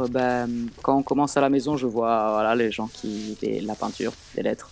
[0.11, 3.37] ben, quand on commence à la maison, je vois les gens qui.
[3.41, 4.69] des- la peinture, des lettres.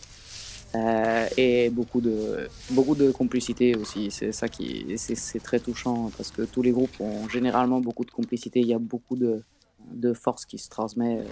[0.75, 4.11] Euh, et beaucoup de, complicité aussi.
[4.11, 4.93] C'est ça qui.
[4.97, 8.59] C'est très touchant parce que tous les groupes ont généralement beaucoup de complicité.
[8.59, 9.41] Il y a beaucoup de,
[9.91, 11.23] de force qui se transmet.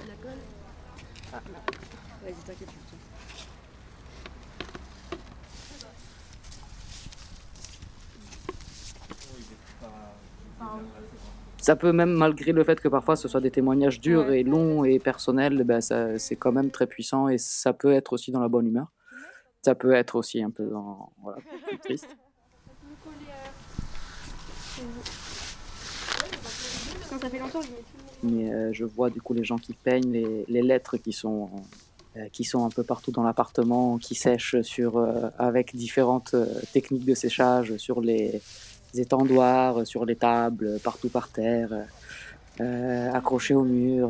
[1.33, 1.59] Ah, non.
[2.23, 3.07] Vas-y, t'inquiète, je retourne.
[11.67, 14.85] Ça peut même, malgré le fait que parfois ce soit des témoignages durs et longs
[14.85, 18.39] et personnels, ben ça- c'est quand même très puissant et ça peut être aussi dans
[18.39, 18.87] la bonne humeur.
[19.65, 22.07] Ça peut être aussi un peu dans, voilà, plus triste.
[28.23, 31.49] Mais euh, je vois du coup les gens qui peignent les, les lettres qui sont,
[32.15, 36.33] euh, qui sont un peu partout dans l'appartement, qui sèchent sur, euh, avec différentes
[36.71, 38.41] techniques de séchage sur les
[39.01, 41.69] étendoirs, sur les tables, partout par terre,
[42.61, 44.09] euh, accrochés au mur,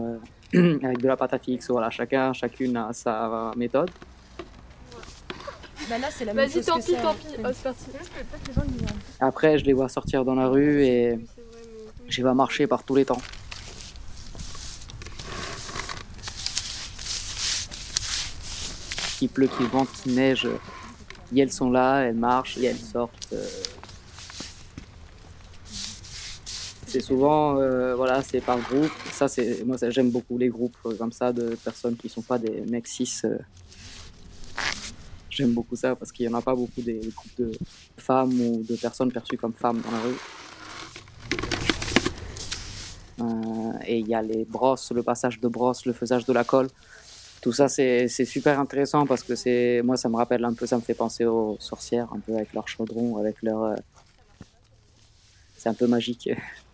[0.56, 1.70] euh, avec de la pâte à fixe.
[1.70, 3.90] Voilà, chacun, chacune a sa méthode.
[5.90, 7.02] Bah là, c'est la même Vas-y, tant pis, ça.
[7.02, 7.28] tant pis.
[7.40, 7.86] Oh, c'est parti.
[9.22, 11.18] Après, je les vois sortir dans la rue et
[12.10, 13.22] je vais marcher par tous les temps.
[19.18, 20.48] Qu'il pleut, qu'il vente, qu'il neige,
[21.36, 23.30] et elles sont là, elles marchent et elles sortent.
[23.34, 23.46] euh.
[26.88, 28.90] C'est souvent, euh, voilà, c'est par groupe.
[29.12, 32.40] Ça, c'est moi, j'aime beaucoup les groupes euh, comme ça de personnes qui sont pas
[32.40, 33.12] des mecs cis.
[33.26, 33.38] euh.
[35.30, 37.02] J'aime beaucoup ça parce qu'il y en a pas beaucoup des
[37.38, 37.52] de
[37.98, 40.16] femmes ou de personnes perçues comme femmes dans la rue.
[43.86, 46.70] Et il y a les brosses, le passage de brosse, le faisage de la colle.
[47.42, 50.78] Tout ça, c'est super intéressant parce que c'est moi, ça me rappelle un peu, ça
[50.78, 53.76] me fait penser aux sorcières, un peu avec leur chaudron, avec leur.
[55.58, 56.30] C'est un peu magique.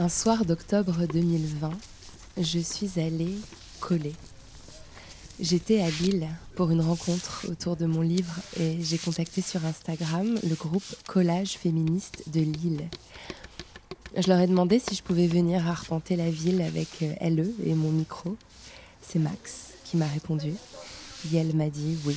[0.00, 1.72] Un soir d'octobre 2020,
[2.38, 3.36] je suis allée
[3.80, 4.14] coller.
[5.38, 10.38] J'étais à Lille pour une rencontre autour de mon livre et j'ai contacté sur Instagram
[10.42, 12.88] le groupe Collage féministe de Lille.
[14.16, 17.74] Je leur ai demandé si je pouvais venir arpenter la ville avec euh, LE et
[17.74, 18.38] mon micro.
[19.02, 20.54] C'est Max qui m'a répondu.
[21.30, 22.16] Et elle m'a dit oui.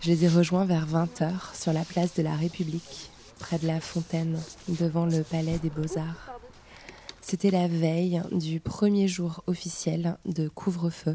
[0.00, 3.10] Je les ai rejoints vers 20h sur la place de la République,
[3.40, 6.37] près de la fontaine, devant le palais des beaux-arts.
[7.30, 11.14] C'était la veille du premier jour officiel de couvre-feu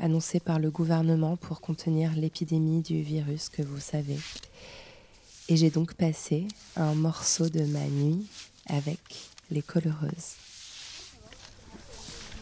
[0.00, 4.18] annoncé par le gouvernement pour contenir l'épidémie du virus que vous savez.
[5.48, 8.26] Et j'ai donc passé un morceau de ma nuit
[8.68, 8.98] avec
[9.52, 10.34] les coloreuses.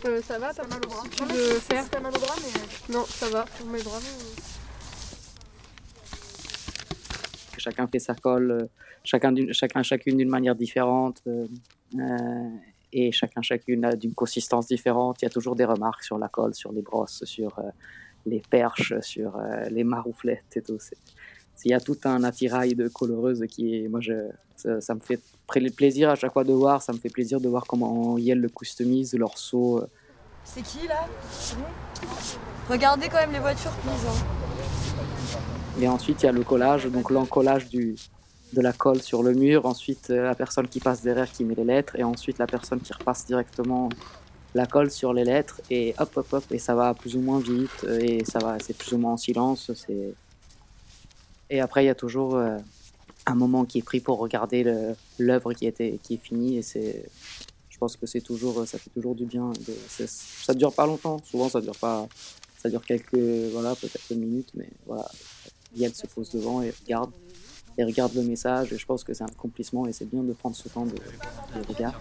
[0.06, 1.02] Euh, ça va, t'as mal au bras.
[1.02, 1.90] Si tu veux faire.
[1.90, 2.94] T'as mal au bras, mais.
[2.94, 3.44] Non, ça va.
[3.58, 4.42] Pour mes bras, mais-
[7.58, 8.66] chacun fait sa colle, euh,
[9.04, 9.34] chacun,
[9.82, 11.46] chacune d'une manière différente, euh,
[11.98, 12.48] euh,
[12.92, 15.22] et chacun chacune a d'une consistance différente.
[15.22, 17.62] Il y a toujours des remarques sur la colle, sur les brosses, sur euh,
[18.26, 20.78] les perches, sur euh, les marouflettes et tout.
[21.64, 24.14] Il y a tout un attirail de coloreuses qui est, moi, je,
[24.56, 25.20] ça, ça me fait
[25.76, 26.82] plaisir à chaque fois de voir.
[26.82, 29.78] Ça me fait plaisir de voir comment Yel le customise, leur saut.
[29.78, 29.86] euh,
[30.44, 31.06] C'est qui là?
[32.68, 34.06] Regardez quand même les voitures prises.
[34.08, 35.80] hein.
[35.80, 37.96] Et ensuite, il y a le collage, donc l'encollage du,
[38.52, 39.66] de la colle sur le mur.
[39.66, 41.96] Ensuite, euh, la personne qui passe derrière qui met les lettres.
[41.96, 43.88] Et ensuite, la personne qui repasse directement
[44.54, 45.60] la colle sur les lettres.
[45.70, 46.44] Et hop, hop, hop.
[46.50, 47.84] Et ça va plus ou moins vite.
[48.00, 49.70] Et ça va, c'est plus ou moins en silence.
[49.74, 50.14] C'est...
[51.50, 52.58] Et après, il y a toujours euh,
[53.26, 54.64] un moment qui est pris pour regarder
[55.18, 56.58] l'œuvre qui, était, qui est finie.
[56.58, 57.04] Et c'est,
[57.70, 59.50] je pense que c'est toujours, ça fait toujours du bien.
[59.50, 61.20] De, ça dure pas longtemps.
[61.24, 62.06] Souvent, ça dure pas.
[62.58, 63.18] Ça dure quelques,
[63.52, 65.08] voilà, peut-être une minute, mais voilà.
[65.74, 67.10] Yann se pose devant et regarde
[67.78, 68.72] et regarde le message.
[68.72, 70.92] Et je pense que c'est un accomplissement et c'est bien de prendre ce temps de,
[70.92, 71.94] de regard.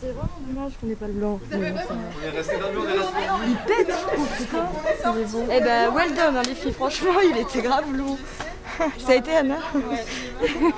[0.00, 1.38] C'est vraiment dommage qu'on n'ait pas le blanc.
[1.52, 3.94] On est resté dans le blanc, on est resté Il pète,
[4.38, 4.66] putain.
[5.52, 6.72] Eh ben, well done, hein, les filles.
[6.72, 8.16] Franchement, il était grave lourd.
[8.98, 9.58] Ça a été Anna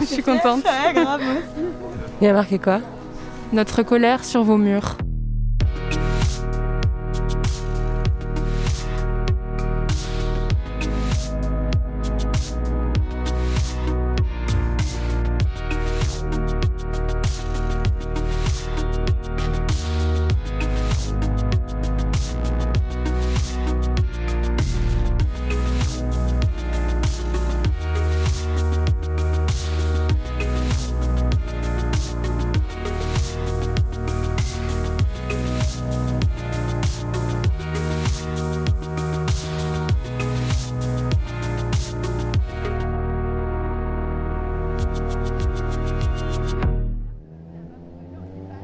[0.01, 0.65] Je suis contente.
[0.65, 1.67] Ouais, grave, moi aussi.
[2.21, 2.81] Il a marqué quoi?
[3.53, 4.97] Notre colère sur vos murs.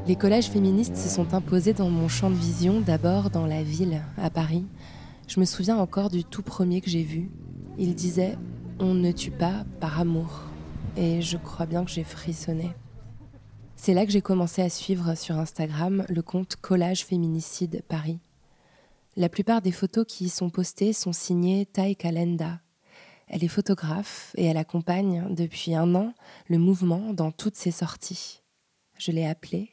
[0.09, 4.01] Les collages féministes se sont imposés dans mon champ de vision, d'abord dans la ville,
[4.17, 4.65] à Paris.
[5.27, 7.29] Je me souviens encore du tout premier que j'ai vu.
[7.77, 8.35] Il disait
[8.79, 10.45] On ne tue pas par amour.
[10.97, 12.71] Et je crois bien que j'ai frissonné.
[13.75, 18.17] C'est là que j'ai commencé à suivre sur Instagram le compte Collage Féminicide Paris.
[19.15, 22.61] La plupart des photos qui y sont postées sont signées Tai Kalenda.
[23.27, 26.15] Elle est photographe et elle accompagne depuis un an
[26.47, 28.41] le mouvement dans toutes ses sorties.
[28.97, 29.69] Je l'ai appelée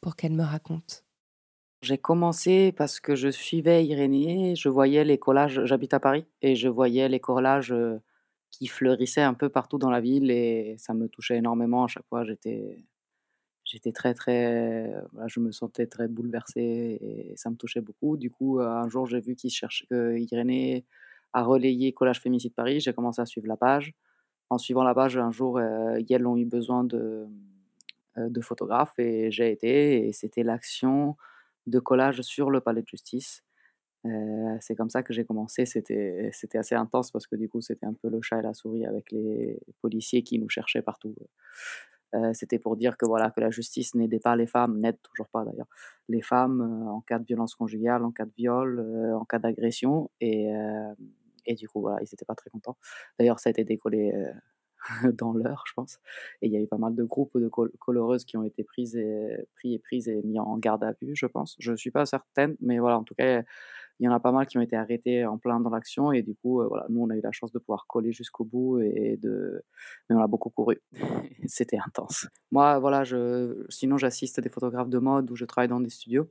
[0.00, 1.04] pour qu'elle me raconte
[1.82, 6.56] J'ai commencé parce que je suivais Irénée, je voyais les collages, j'habite à Paris, et
[6.56, 7.74] je voyais les collages
[8.50, 12.06] qui fleurissaient un peu partout dans la ville et ça me touchait énormément à chaque
[12.08, 12.24] fois.
[12.24, 12.84] J'étais,
[13.64, 14.92] j'étais très, très,
[15.26, 18.16] je me sentais très bouleversée et ça me touchait beaucoup.
[18.16, 20.84] Du coup, un jour, j'ai vu qu'il cherchait, que Irénée
[21.32, 22.80] a relayé Collage Féminicide Paris.
[22.80, 23.94] J'ai commencé à suivre la page.
[24.50, 27.26] En suivant la page, un jour, euh, Yel ont eu besoin de, euh,
[28.16, 31.16] de photographe et j'ai été et c'était l'action
[31.66, 33.42] de collage sur le palais de justice.
[34.06, 35.66] Euh, c'est comme ça que j'ai commencé.
[35.66, 38.54] C'était, c'était assez intense parce que du coup, c'était un peu le chat et la
[38.54, 41.14] souris avec les policiers qui nous cherchaient partout.
[42.14, 45.28] Euh, c'était pour dire que voilà que la justice n'aidait pas les femmes, n'aide toujours
[45.28, 45.68] pas d'ailleurs,
[46.08, 50.10] les femmes en cas de violence conjugale, en cas de viol, en cas d'agression.
[50.20, 50.50] Et,
[51.46, 52.76] et du coup, voilà, ils n'étaient pas très contents.
[53.18, 54.12] D'ailleurs, ça a été décollé
[55.14, 55.98] dans l'heure, je pense.
[56.42, 58.96] Et il y a eu pas mal de groupes de coloreuses qui ont été prises
[58.96, 61.56] et, pris et prises et mis en garde à vue, je pense.
[61.58, 63.42] Je ne suis pas certaine, mais voilà, en tout cas,
[64.00, 66.10] il y en a pas mal qui ont été arrêtés en plein dans l'action.
[66.10, 68.44] Et du coup, euh, voilà, nous, on a eu la chance de pouvoir coller jusqu'au
[68.44, 69.62] bout et de.
[70.08, 70.80] Mais on a beaucoup couru.
[71.46, 72.26] C'était intense.
[72.50, 73.66] Moi, voilà, je...
[73.68, 76.26] sinon, j'assiste à des photographes de mode où je travaille dans des studios.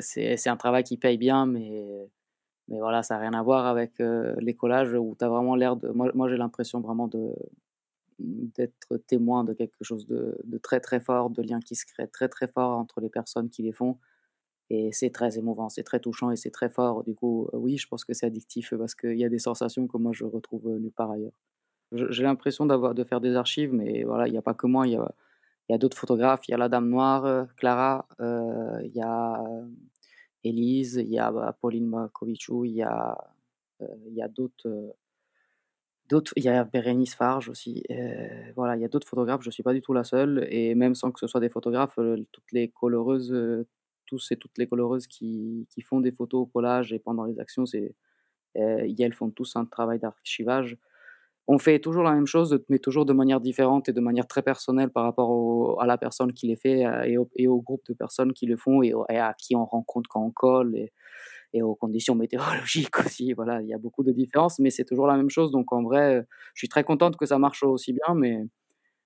[0.00, 2.10] C'est un travail qui paye bien, mais
[2.68, 5.76] mais voilà, ça n'a rien à voir avec les collages où tu as vraiment l'air
[5.76, 5.88] de.
[5.88, 7.34] Moi, moi j'ai l'impression vraiment de
[8.20, 12.28] d'être témoin de quelque chose de, très très fort, de liens qui se créent très
[12.28, 13.98] très fort entre les personnes qui les font.
[14.70, 17.02] Et c'est très émouvant, c'est très touchant et c'est très fort.
[17.04, 19.96] Du coup, oui, je pense que c'est addictif parce qu'il y a des sensations que
[19.96, 21.32] moi je retrouve nulle part ailleurs.
[21.92, 24.86] J'ai l'impression d'avoir de faire des archives, mais voilà, il n'y a pas que moi,
[24.86, 26.46] il y a, d'autres photographes.
[26.46, 29.42] Il y a la Dame Noire, Clara, il y a
[30.44, 33.16] Élise, il y a bah, Pauline Makovicou, il y a,
[33.82, 34.96] euh, y a d'autres.
[36.12, 37.82] Euh, il y a Bérénice Farge aussi.
[37.90, 39.42] Euh, voilà, il y a d'autres photographes.
[39.42, 40.46] Je ne suis pas du tout la seule.
[40.50, 41.98] Et même sans que ce soit des photographes,
[42.32, 43.34] toutes les coloreuses,
[44.06, 47.38] tous et toutes les coloreuses qui, qui, font des photos au collage et pendant les
[47.38, 47.94] actions, c'est,
[48.54, 50.76] elles font tous un travail d'archivage
[51.52, 54.40] on fait toujours la même chose, mais toujours de manière différente et de manière très
[54.40, 58.32] personnelle par rapport à la personne qui les fait euh, et au, groupe de personnes
[58.32, 60.76] qui le font et, à qui on rencontre quand on colle
[61.54, 63.32] aux conditions météorologiques aussi.
[63.32, 65.50] Voilà, il y a beaucoup de différences, mais c'est toujours la même chose.
[65.50, 68.38] Donc en vrai, je suis très contente que ça marche aussi bien, mais,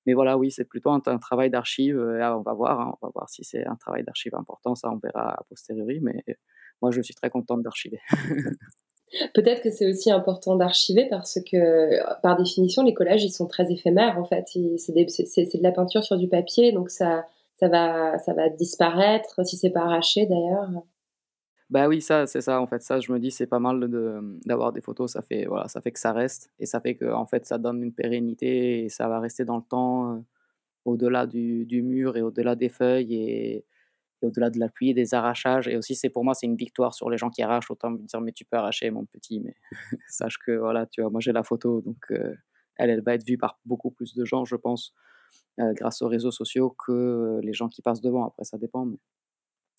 [0.06, 1.98] mais voilà, oui, c'est plutôt un, travail d'archive.
[1.98, 4.98] On va voir, hein, on va voir si c'est un travail d'archive important, ça on
[4.98, 6.22] verra a posteriori, mais
[6.82, 8.00] moi je suis très contente d'archiver.
[9.32, 13.70] Peut-être que c'est aussi important d'archiver parce que, par définition, les collages, ils sont très
[13.70, 14.44] éphémères, en fait.
[14.48, 17.24] C'est de la peinture sur du papier, donc ça,
[17.58, 20.68] ça, va, ça va disparaître, si c'est pas arraché d'ailleurs.
[21.74, 22.82] Bah oui, ça, c'est ça, en fait.
[22.82, 23.80] Ça, je me dis, c'est pas mal
[24.46, 25.10] d'avoir des photos.
[25.12, 26.52] Ça fait, voilà, ça fait que ça reste.
[26.60, 29.56] Et ça fait que, en fait, ça donne une pérennité et ça va rester dans
[29.56, 30.20] le temps, euh,
[30.84, 33.66] au-delà du, du, mur et au-delà des feuilles et,
[34.22, 35.68] au-delà de la pluie et des arrachages.
[35.68, 37.70] Et aussi, c'est pour moi, c'est une victoire sur les gens qui arrachent.
[37.70, 39.40] Autant me dire, mais tu peux arracher, mon petit.
[39.40, 39.56] Mais
[40.08, 41.80] sache que, voilà, tu vois, moi, j'ai la photo.
[41.82, 42.34] Donc, euh,
[42.76, 44.94] elle, elle va être vue par beaucoup plus de gens, je pense,
[45.60, 48.26] euh, grâce aux réseaux sociaux que les gens qui passent devant.
[48.28, 48.88] Après, ça dépend.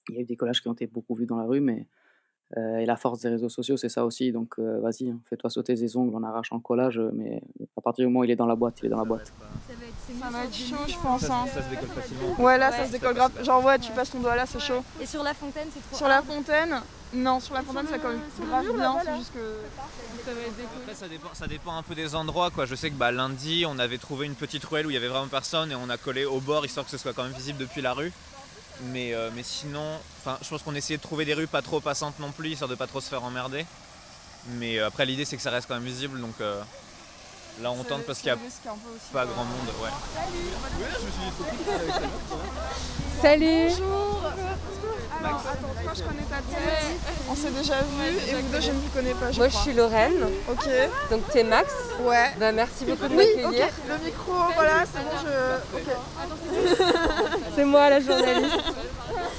[0.09, 1.85] Il y a eu des collages qui ont été beaucoup vus dans la rue, mais
[2.57, 4.31] euh, et la force des réseaux sociaux, c'est ça aussi.
[4.31, 7.41] Donc euh, vas-y, hein, fais-toi sauter des ongles en arrachant le collage, mais
[7.75, 9.33] à partir du moment où il est dans la boîte, il est dans la boîte.
[10.07, 11.21] Ça va être chaud, je pense.
[11.21, 11.45] Ça, hein.
[11.47, 12.41] ça se décolle facilement.
[12.41, 13.43] Ouais, là, ça se décolle grave.
[13.43, 14.83] Genre, ouais, tu passes ton doigt là, c'est chaud.
[15.01, 15.97] Et sur la fontaine, c'est trop.
[15.97, 16.81] Sur la fontaine,
[17.13, 18.95] non, sur la fontaine, ça colle grave bien.
[19.03, 19.55] C'est juste que.
[20.25, 20.69] Ça va être.
[20.81, 22.51] Après, ça dépend, ça dépend un peu des endroits.
[22.51, 22.65] Quoi.
[22.65, 25.07] Je sais que bah, lundi, on avait trouvé une petite ruelle où il y avait
[25.07, 27.59] vraiment personne et on a collé au bord histoire que ce soit quand même visible
[27.59, 28.11] depuis la rue.
[28.83, 29.99] Mais, euh, mais sinon,
[30.41, 32.75] je pense qu'on essayait de trouver des rues pas trop passantes non plus, histoire de
[32.75, 33.65] pas trop se faire emmerder.
[34.59, 36.61] Mais euh, après, l'idée c'est que ça reste quand même visible, donc euh,
[37.61, 38.41] là on tente parce qu'il n'y a
[39.11, 39.69] pas grand monde.
[39.81, 39.89] Ouais.
[40.13, 40.51] Salut
[43.25, 44.21] Bonjour
[45.19, 46.95] Alors, attends, toi je connais ta tête,
[47.27, 49.31] on s'est déjà vu, et vous deux je ne vous connais pas.
[49.31, 49.61] Je Moi crois.
[49.61, 50.27] je suis Lorraine.
[50.47, 50.67] Ok.
[51.09, 51.73] Donc t'es Max.
[52.01, 52.29] Ouais.
[52.39, 53.65] Bah merci beaucoup de Oui, m'accueillir.
[53.65, 55.77] ok, le micro, voilà, c'est bon, je.
[55.77, 57.31] Ok.
[57.55, 58.59] C'est moi la journaliste.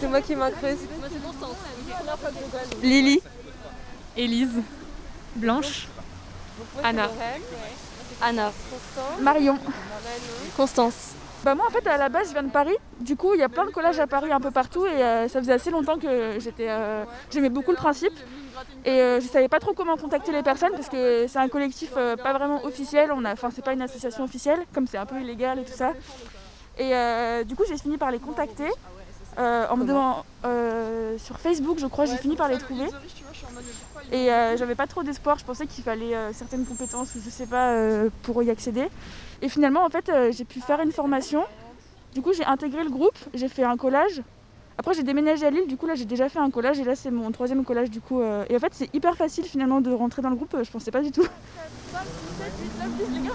[0.00, 0.88] C'est moi qui m'incruste.
[0.98, 1.56] Moi, c'est Constance.
[2.82, 3.20] Lily.
[4.16, 4.62] Élise.
[5.36, 5.86] Blanche.
[6.82, 7.08] Anna.
[8.20, 8.52] Anna.
[9.20, 9.58] Marion.
[10.56, 11.12] Constance.
[11.46, 13.42] Bah moi en fait à la base je viens de Paris, du coup il y
[13.44, 15.96] a plein de collages à Paris un peu partout et euh, ça faisait assez longtemps
[15.96, 18.14] que j'étais, euh, j'aimais beaucoup le principe.
[18.84, 21.92] Et euh, je savais pas trop comment contacter les personnes parce que c'est un collectif
[21.96, 25.06] euh, pas vraiment officiel, on a, enfin c'est pas une association officielle comme c'est un
[25.06, 25.92] peu illégal et tout ça.
[26.78, 28.68] Et du coup j'ai fini par les contacter
[29.38, 30.24] en me demandant
[31.16, 32.88] sur Facebook je crois j'ai fini par les trouver.
[34.10, 34.26] Et
[34.56, 37.72] j'avais pas trop d'espoir, je pensais qu'il fallait certaines compétences ou je sais pas
[38.24, 38.88] pour y accéder.
[39.42, 41.44] Et finalement en fait euh, j'ai pu faire une formation.
[42.14, 44.22] Du coup j'ai intégré le groupe, j'ai fait un collage.
[44.78, 46.94] Après j'ai déménagé à Lille, du coup là j'ai déjà fait un collage et là
[46.96, 48.20] c'est mon troisième collage du coup.
[48.20, 50.90] euh, Et en fait c'est hyper facile finalement de rentrer dans le groupe, je pensais
[50.90, 51.26] pas du tout.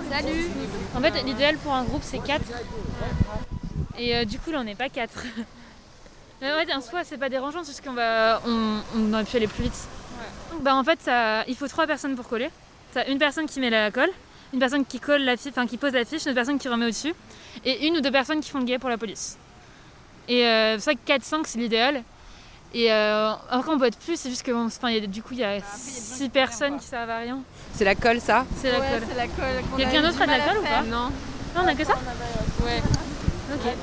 [0.10, 0.48] Salut
[0.96, 2.42] En fait, l'idéal pour un groupe, c'est 4.
[3.98, 5.12] Et euh, du coup, là, on n'est pas 4.
[6.42, 9.38] Mais ouais, en soi, c'est pas dérangeant, c'est juste qu'on va, on, on aurait pu
[9.38, 9.88] aller plus vite.
[10.62, 12.50] Bah, en fait, ça, il faut trois personnes pour coller.
[12.94, 14.10] T'as une personne qui met la colle,
[14.54, 16.68] une personne qui colle la fiche, enfin qui pose la fiche, une autre personne qui
[16.68, 17.14] remet au-dessus,
[17.66, 19.38] et une ou deux personnes qui font le guet pour la police.
[20.28, 22.04] Et euh, c'est vrai que 4-5, c'est l'idéal.
[22.74, 25.08] Et euh, encore, on peut être plus, c'est juste que bon, enfin, il y a-
[25.08, 27.40] du coup, il y a 6 personnes qui servent à rien.
[27.74, 28.46] C'est la colle ça?
[28.58, 29.18] C'est la Ouais, colle.
[29.18, 31.10] la colle Quelqu'un a d'autre a de la colle ou pas Non.
[31.56, 31.96] Non, on a que ça?
[32.64, 32.82] Ouais.
[33.54, 33.74] Ok.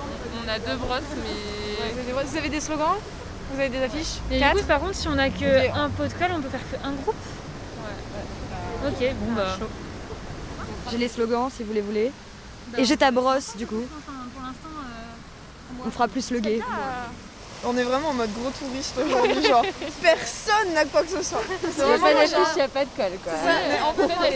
[0.47, 2.13] On a deux brosses, mais.
[2.25, 2.97] Vous avez des slogans?
[3.53, 4.21] Vous avez des affiches?
[4.31, 6.41] Et Quatre du coup, par contre, si on a que un pot de colle, on
[6.41, 7.15] peut faire que un groupe?
[8.87, 9.57] Ok, bon bah.
[10.91, 12.13] J'ai les slogans si vous les voulez.
[12.77, 13.83] Et j'ai ta brosse du coup.
[14.05, 14.69] pour l'instant,
[15.87, 16.61] On fera plus le gay.
[17.65, 19.65] On est vraiment en mode gros touriste aujourd'hui, genre
[20.03, 21.41] personne n'a quoi que ce soit.
[21.61, 23.33] Il n'y a pas d'affiche, il n'y a pas de colle quoi.
[23.33, 24.31] Ça, en fait,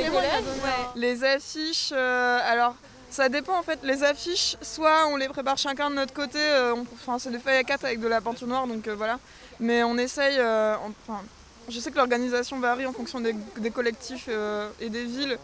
[0.97, 2.75] les les affiches, euh, alors
[3.11, 3.79] ça dépend en fait.
[3.85, 7.39] Les affiches, soit on les prépare chacun de notre côté, euh, on- enfin c'est des
[7.39, 9.21] feuilles à 4 avec de la peinture noire, donc euh, voilà.
[9.61, 10.75] Mais on essaye, euh,
[11.07, 11.21] enfin,
[11.69, 15.39] je sais que l'organisation varie en fonction des, des collectifs euh, et des villes.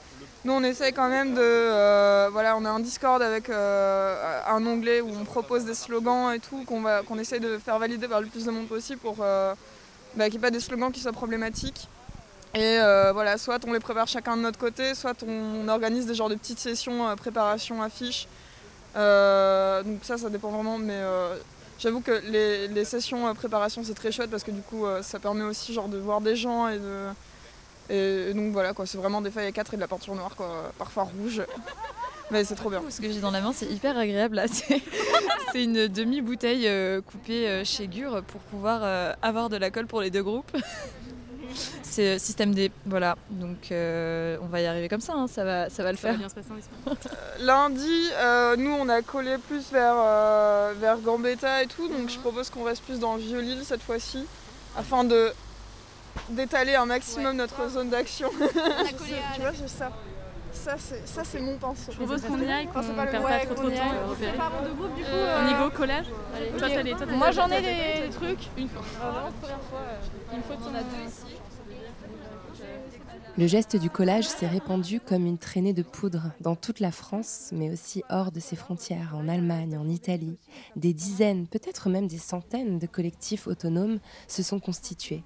[0.44, 4.64] Nous on essaye quand même de, euh, voilà, on a un Discord avec euh, un
[4.64, 8.28] onglet où on propose des slogans et tout, qu'on essaye de faire valider par le
[8.28, 9.54] plus de monde possible pour euh,
[10.14, 11.88] bah, qu'il n'y ait pas des slogans qui soient problématiques.
[12.54, 12.78] Et
[13.12, 16.34] voilà, soit on les prépare chacun de notre côté, soit on, organise des genres de
[16.34, 18.26] petites sessions préparation affiches.
[18.96, 21.00] Euh, donc ça, ça dépend vraiment, mais
[21.78, 25.44] j'avoue que les, les sessions préparation c'est très chouette parce que du coup ça permet
[25.44, 27.08] aussi genre de voir des gens et de
[27.90, 30.14] et, et donc voilà quoi, c'est vraiment des feuilles à 4 et de la peinture
[30.14, 31.42] noire quoi, parfois rouge.
[32.30, 32.82] Mais c'est trop bien.
[32.90, 34.44] Ce que j'ai dans la main, c'est hyper agréable là.
[34.52, 34.82] C'est
[35.52, 39.86] c'est une demi-bouteille euh, coupée euh, chez Gur pour pouvoir euh, avoir de la colle
[39.86, 40.54] pour les deux groupes.
[41.82, 43.16] C'est système D, voilà.
[43.30, 46.08] Donc euh, on va y arriver comme ça, hein, ça, va, ça va le Ça
[46.08, 46.18] va faire.
[46.18, 46.50] bien se passer.
[47.40, 52.18] Lundi, euh, nous on a collé plus vers, euh, vers Gambetta et tout, donc je
[52.18, 54.26] propose qu'on reste plus dans Violil cette fois-ci,
[54.76, 55.32] afin de
[56.30, 58.28] d'étaler un maximum notre zone d'action.
[58.38, 59.90] tu vois, j'ai ça.
[60.50, 61.92] Ça c'est, ça, c'est mon pinceau.
[61.92, 63.68] Je propose qu'on y aille, qu'on Enfin, c'est pas le perd ouais, pas trop qu'on
[63.68, 65.02] de y temps du coup.
[65.04, 66.74] Euh, Allez, Toi, ok.
[66.74, 68.48] t'as les- toi, t'as Moi j'en ai des trucs.
[68.56, 68.82] Une fois.
[68.98, 69.80] Vraiment première fois.
[70.34, 71.36] Une fois, On en a deux ici.
[73.36, 77.50] Le geste du collage s'est répandu comme une traînée de poudre dans toute la France,
[77.52, 80.38] mais aussi hors de ses frontières, en Allemagne, en Italie.
[80.74, 85.22] Des dizaines, peut-être même des centaines de collectifs autonomes se sont constitués.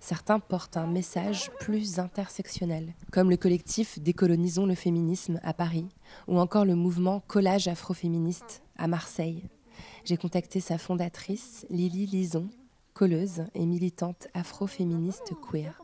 [0.00, 5.88] Certains portent un message plus intersectionnel, comme le collectif Décolonisons le féminisme à Paris,
[6.28, 9.42] ou encore le mouvement Collage afroféministe à Marseille.
[10.04, 12.48] J'ai contacté sa fondatrice, Lily Lison,
[12.94, 15.82] colleuse et militante afroféministe queer.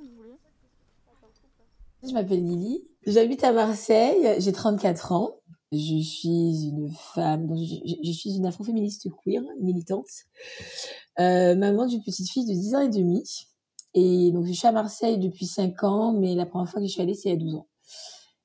[2.03, 5.37] Je m'appelle Lily, j'habite à Marseille, j'ai 34 ans.
[5.73, 10.09] Je suis une femme, je, suis une afroféministe queer, militante,
[11.19, 13.47] euh, maman d'une petite fille de 10 ans et demi.
[13.95, 16.93] Et donc je suis à Marseille depuis 5 ans, mais la première fois que je
[16.93, 17.69] suis allée, c'est il y a 12 ans.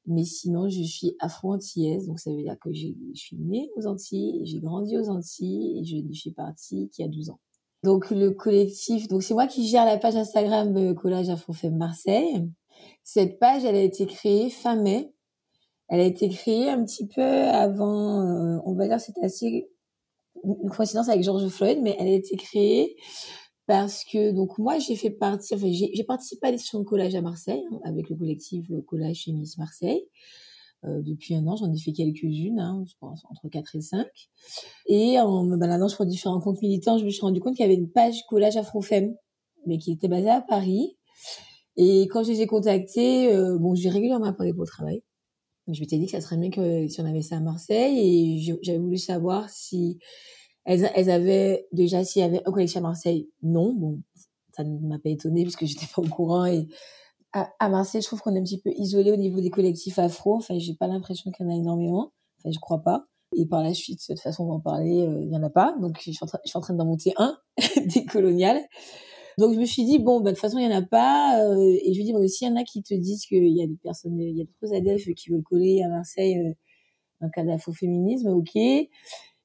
[0.06, 4.42] Mais sinon, je suis afro-antillaise, donc ça veut dire que je suis née aux Antilles,
[4.46, 7.40] j'ai grandi aux Antilles et je, suis partie qui a 12 ans.
[7.84, 12.50] Donc le collectif, donc c'est moi qui gère la page Instagram euh, Collage Afrofem Marseille.
[13.04, 15.14] Cette page, elle a été créée fin mai.
[15.90, 19.70] Elle a été créée un petit peu avant, euh, on va dire, c'est assez
[20.44, 22.96] une coïncidence avec George Floyd, mais elle a été créée
[23.68, 27.22] parce que donc moi j'ai fait partie, enfin j'ai participé à l'édition de collage à
[27.22, 30.04] Marseille hein, avec le collectif Collage chez Miss Marseille.
[30.86, 34.08] Euh, depuis un an, j'en ai fait quelques-unes, hein, je pense entre 4 et 5.
[34.86, 37.70] Et en me baladant sur différents comptes militants, je me suis rendu compte qu'il y
[37.70, 39.16] avait une page collage Afrofem,
[39.66, 40.96] mais qui était basée à Paris.
[41.78, 45.04] Et quand je les ai contactés, euh, bon, j'ai régulièrement parlé pour le travail.
[45.68, 48.58] Je m'étais dit que ça serait mieux que si on avait ça à Marseille et
[48.62, 50.00] j'avais voulu savoir si
[50.68, 53.30] elles, elles avaient déjà s'il y avait un collection à Marseille.
[53.42, 54.02] Non, bon,
[54.52, 56.68] ça ne m'a pas étonné parce que j'étais pas au courant et
[57.60, 60.38] à, Marseille, je trouve qu'on est un petit peu isolé au niveau des collectifs afro.
[60.38, 62.14] Enfin, j'ai pas l'impression qu'il y en a énormément.
[62.40, 63.06] Enfin, je crois pas.
[63.36, 65.44] Et par la suite, de toute façon, on va en parler, euh, il y en
[65.44, 65.76] a pas.
[65.80, 67.38] Donc, je suis en train, je suis en train d'en monter un,
[67.94, 68.62] des coloniales.
[69.38, 71.44] Donc, je me suis dit, bon, bah, de toute façon, il y en a pas.
[71.46, 73.62] Euh, et je me dis, bon, s'il y en a qui te disent qu'il y
[73.62, 76.54] a des personnes, il y a d'autres adeptes qui veulent coller à Marseille, euh,
[77.22, 78.58] un cas d'afro-féminisme, ok.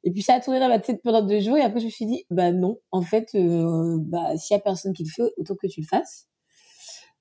[0.04, 1.90] Et puis ça a tourné dans ma tête pendant deux jours et après je me
[1.90, 2.78] suis dit bah non.
[2.90, 5.86] En fait euh, bah s'il y a personne qui le fait autant que tu le
[5.86, 6.26] fasses.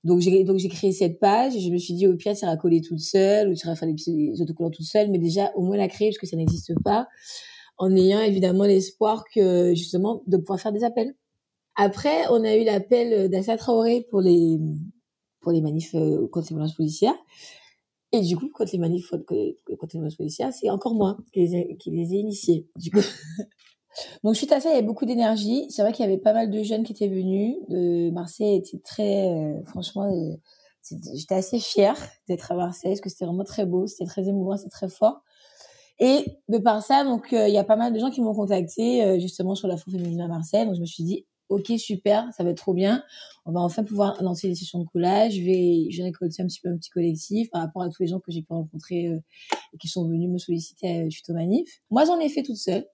[0.04, 2.44] Donc j'ai donc j'ai créé cette page et je me suis dit au pire tu
[2.44, 5.10] iras coller toute seule ou tu iras faire des, autocollants toute seule.
[5.10, 7.06] Mais déjà au moins la créer parce que ça n'existe pas
[7.78, 11.14] en ayant évidemment l'espoir que justement de pouvoir faire des appels.
[11.76, 14.58] Après on a eu l'appel d'Assa Traoré pour les
[15.40, 17.16] pour les manifs euh, contre les violences policières
[18.12, 19.58] et du coup quand les manifs contre les
[19.92, 23.00] violences policières c'est encore moi qui les ai, qui les ai initiés du coup
[24.24, 25.66] Donc suite à ça, il y avait beaucoup d'énergie.
[25.70, 27.56] C'est vrai qu'il y avait pas mal de jeunes qui étaient venus.
[27.68, 30.36] De Marseille était très, euh, franchement, euh,
[31.14, 31.96] j'étais assez fière
[32.28, 35.22] d'être à Marseille parce que c'était vraiment très beau, c'était très émouvant, c'était très fort.
[35.98, 38.34] Et de par ça, donc euh, il y a pas mal de gens qui m'ont
[38.34, 40.66] contacté justement sur la féminine à Marseille.
[40.66, 43.02] Donc je me suis dit, ok super, ça va être trop bien.
[43.44, 45.34] On va enfin pouvoir lancer des sessions de collage.
[45.34, 48.02] Je vais, je vais récolter un petit peu un petit collectif par rapport à tous
[48.02, 49.04] les gens que j'ai pu rencontrer
[49.72, 51.80] et qui sont venus me solliciter suite au manif.
[51.90, 52.86] Moi j'en ai fait toute seule.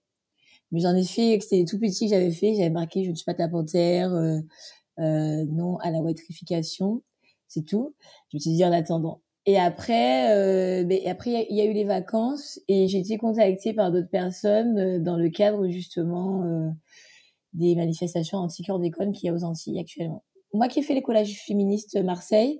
[0.71, 2.55] Mais j'en ai fait, c'était tout petit que j'avais fait.
[2.55, 4.39] J'avais marqué je ne suis pas ta panthère, euh,
[4.99, 7.03] euh, non à la whiterification,
[7.47, 7.95] c'est tout.
[8.31, 9.23] Je me suis dit en attendant.
[9.49, 13.73] Et après, euh, ben, après il y, a eu les vacances et j'ai été contactée
[13.73, 16.69] par d'autres personnes euh, dans le cadre justement euh,
[17.53, 20.25] des manifestations anti-chlordécone qu'il y a aux Antilles actuellement.
[20.53, 22.59] Moi qui ai fait les collages féministes Marseille,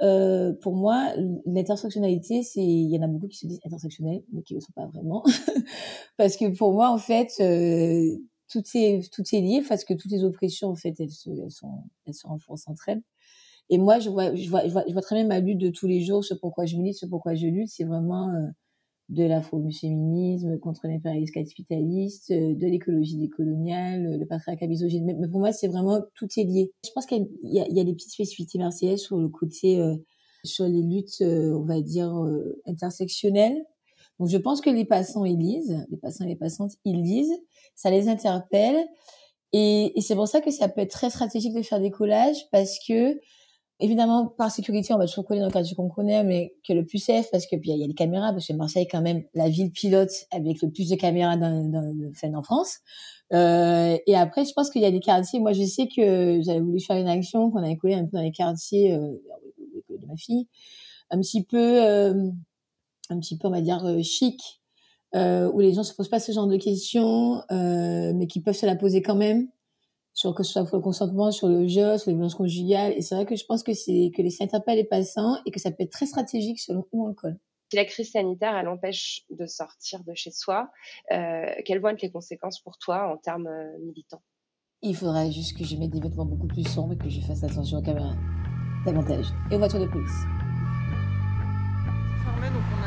[0.00, 1.12] euh, pour moi,
[1.44, 4.62] l'intersectionnalité, c'est, il y en a beaucoup qui se disent intersectionnels, mais qui ne le
[4.62, 5.22] sont pas vraiment,
[6.16, 8.16] parce que pour moi, en fait, euh,
[8.48, 11.50] tout est tout est lié, parce que toutes les oppressions, en fait, elles se, elles
[11.50, 13.02] sont, elles se renforcent entre elles.
[13.70, 15.70] Et moi, je vois, je vois, je vois, je vois très bien ma lutte de
[15.70, 18.48] tous les jours, ce pourquoi je milite, ce pourquoi je lutte, c'est vraiment euh,
[19.12, 25.04] de l'afro-féminisme, contre l'impérialisme capitaliste, euh, de l'écologie décoloniale, euh, le patriarcat misogyne.
[25.04, 26.72] Mais pour moi, c'est vraiment tout est lié.
[26.84, 29.96] Je pense qu'il y, a des petites spécificités marseillaises sur le côté, euh,
[30.44, 32.12] sur les luttes, on va dire,
[32.66, 33.64] intersectionnelles.
[34.18, 37.38] Donc je pense que les passants, ils lisent, les passants et les passantes, ils lisent,
[37.76, 38.76] ça les interpelle.
[39.52, 42.48] Et, et c'est pour ça que ça peut être très stratégique de faire des collages
[42.50, 43.20] parce que
[43.82, 46.86] évidemment, par sécurité, on va toujours coller dans le quartier qu'on connaît, mais que le
[46.86, 49.02] plus safe, parce que puis il y, a les caméras, parce que Marseille est quand
[49.02, 52.78] même la ville pilote avec le plus de caméras dans, dans, en France.
[53.32, 55.40] Euh, et après, je pense qu'il y a des quartiers.
[55.40, 58.22] Moi, je sais que j'avais voulu faire une action qu'on avait collé un peu dans
[58.22, 59.16] les quartiers euh,
[59.88, 60.46] de ma fille,
[61.10, 62.30] un petit peu, euh,
[63.10, 64.40] un petit peu, on va dire euh, chic,
[65.14, 68.66] euh, où les gens se posent pas ce genre de questions, mais qui peuvent se
[68.66, 69.48] la poser quand même
[70.14, 72.92] sur que ce soit le consentement, sur le jeu, sur les violences conjugales.
[72.96, 74.30] Et c'est vrai que je pense que c'est que les
[74.64, 77.38] pas les passants et que ça peut être très stratégique selon où on le colle.
[77.70, 80.70] Si la crise sanitaire, elle empêche de sortir de chez soi,
[81.10, 84.22] euh, quelles vont être les conséquences pour toi en termes euh, militants?
[84.82, 87.42] Il faudrait juste que je mette des vêtements beaucoup plus sombres et que je fasse
[87.44, 88.16] attention aux caméras.
[88.84, 89.26] Davantage.
[89.50, 90.10] Et aux voitures de police.
[92.22, 92.82] Fermé, donc on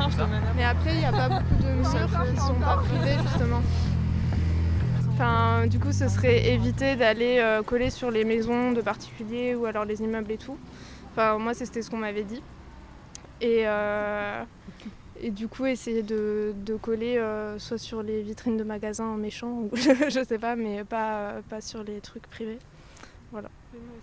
[0.00, 3.60] a Mais après, il n'y a pas beaucoup de murs qui sont pas privés, justement
[5.68, 9.84] Du coup, ce serait éviter d'aller euh, coller sur les maisons de particuliers ou alors
[9.84, 10.58] les immeubles et tout.
[11.12, 12.42] Enfin, moi, c'était ce qu'on m'avait dit.
[13.40, 14.42] Et, euh,
[15.30, 19.70] du coup, essayer de, coller euh, soit sur les vitrines de magasins en méchant, ou
[19.74, 22.58] je, je sais pas, mais pas, pas sur les trucs privés.
[23.30, 23.48] Voilà.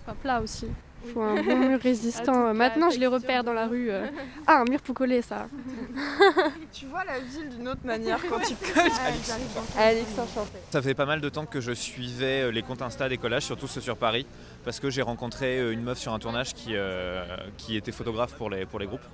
[0.06, 0.68] Soit plat aussi.
[1.06, 2.54] Il faut un bon mur résistant.
[2.54, 3.90] Maintenant, je les repère dans la rue.
[3.92, 4.06] euh,
[4.48, 5.48] Ah, un mur pour coller, ça.
[6.74, 8.92] Tu vois la ville d'une autre manière quand tu colles.
[9.78, 10.58] Alix enchanté.
[10.72, 13.44] Ça faisait pas mal de temps que je suivais euh, les comptes Insta des collages,
[13.46, 14.26] surtout ceux sur Paris,
[14.64, 17.24] parce que j'ai rencontré euh, une meuf sur un tournage qui, euh,
[17.58, 19.06] qui était photographe pour les, pour les groupes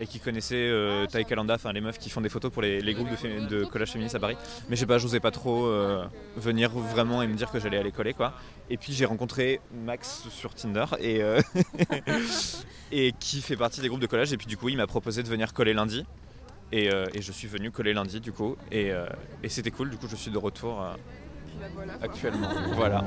[0.00, 1.06] et qui connaissait euh,
[1.50, 3.90] enfin les meufs qui font des photos pour les, les groupes de, fé- de collage
[3.92, 4.36] féministe à Paris.
[4.68, 6.04] Mais je sais pas, j'osais pas trop euh,
[6.36, 8.32] venir vraiment et me dire que j'allais aller coller quoi.
[8.70, 11.40] Et puis j'ai rencontré Max sur Tinder et, euh,
[12.92, 15.22] et qui fait partie des groupes de collage et puis du coup il m'a proposé
[15.22, 16.04] de venir coller lundi.
[16.70, 19.06] Et, euh, et je suis venu coller lundi du coup et, euh,
[19.42, 20.94] et c'était cool, du coup je suis de retour euh,
[22.02, 22.50] actuellement.
[22.74, 23.02] Voilà.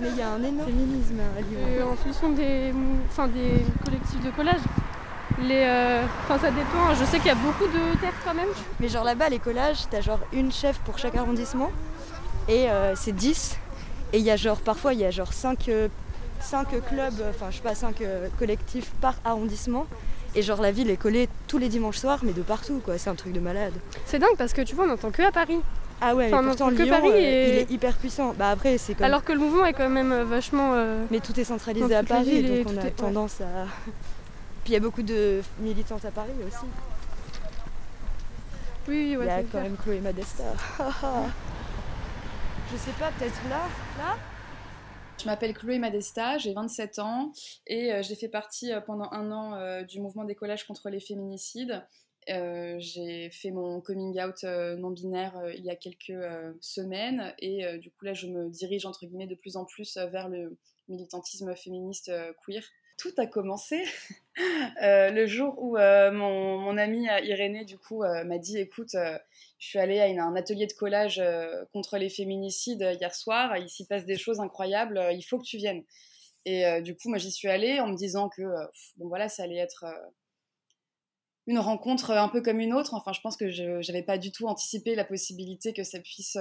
[0.00, 1.90] Mais il y a un énorme féminisme à Lyon.
[1.92, 2.72] en fonction des,
[3.08, 4.60] enfin, des collectifs de collage,
[5.40, 6.94] les, euh, enfin, ça dépend.
[6.98, 8.48] Je sais qu'il y a beaucoup de terres quand même.
[8.80, 11.70] Mais genre là-bas, les collages, t'as genre une chef pour chaque arrondissement.
[12.48, 13.56] Et euh, c'est 10.
[14.12, 17.56] Et il y a genre, parfois, il y a genre 5, clubs, euh, enfin je
[17.56, 17.96] sais pas, 5
[18.38, 19.86] collectifs par arrondissement.
[20.34, 22.98] Et genre la ville est collée tous les dimanches soirs, mais de partout, quoi.
[22.98, 23.72] C'est un truc de malade.
[24.06, 25.60] C'est dingue parce que tu vois, on n'entend que à Paris.
[26.00, 28.34] Ah ouais, Enfin, mais on pourtant n'entend que Lyon, Paris euh, il est hyper puissant.
[28.38, 29.04] Bah après, c'est comme...
[29.04, 30.72] Alors que le mouvement est quand même euh, vachement.
[30.74, 33.66] euh, Mais tout est centralisé à Paris, donc on a tendance à...
[34.68, 36.66] Puis il y a beaucoup de militantes à Paris aussi.
[38.86, 39.24] Oui, oui, ouais.
[39.24, 39.62] il y a c'est quand clair.
[39.62, 40.44] même Chloé Madesta.
[42.70, 44.18] Je sais pas, peut-être là Là
[45.18, 47.32] Je m'appelle Chloé Madesta, j'ai 27 ans
[47.66, 50.90] et euh, j'ai fait partie euh, pendant un an euh, du mouvement des collages contre
[50.90, 51.82] les féminicides.
[52.28, 56.52] Euh, j'ai fait mon coming out euh, non binaire euh, il y a quelques euh,
[56.60, 59.96] semaines et euh, du coup là je me dirige entre guillemets de plus en plus
[59.96, 62.62] euh, vers le militantisme féministe euh, queer.
[62.98, 63.84] Tout a commencé
[64.82, 68.94] euh, le jour où euh, mon, mon amie euh, Irénée du coup m'a dit écoute
[68.94, 71.22] je suis allée à un atelier de collage
[71.72, 75.56] contre les féminicides hier soir, il s'y passe des choses incroyables, il faut que tu
[75.56, 75.84] viennes.
[76.44, 78.42] Et du coup, moi j'y suis allée en me disant que
[78.96, 79.84] bon voilà, ça allait être
[81.46, 82.94] une rencontre un peu comme une autre.
[82.94, 86.38] Enfin, je pense que je n'avais pas du tout anticipé la possibilité que ça puisse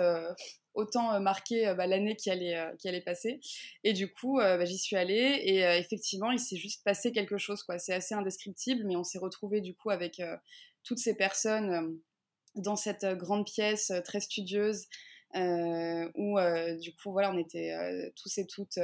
[0.78, 3.42] autant euh, marquer euh, bah, l'année qui allait, euh, qui allait passer.
[3.84, 7.66] Et du coup, bah, j'y suis allée et effectivement, il s'est juste passé quelque chose.
[7.80, 10.22] C'est assez indescriptible, mais on s'est retrouvés du coup avec
[10.84, 12.00] toutes ces personnes
[12.56, 14.86] dans cette grande pièce très studieuse
[15.36, 16.40] où
[16.80, 17.74] du coup, voilà, on était
[18.16, 18.80] tous et toutes.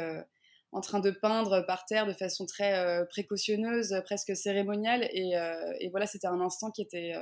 [0.71, 5.08] en train de peindre par terre de façon très précautionneuse, presque cérémoniale.
[5.13, 7.13] Et, voilà, c'était un instant qui était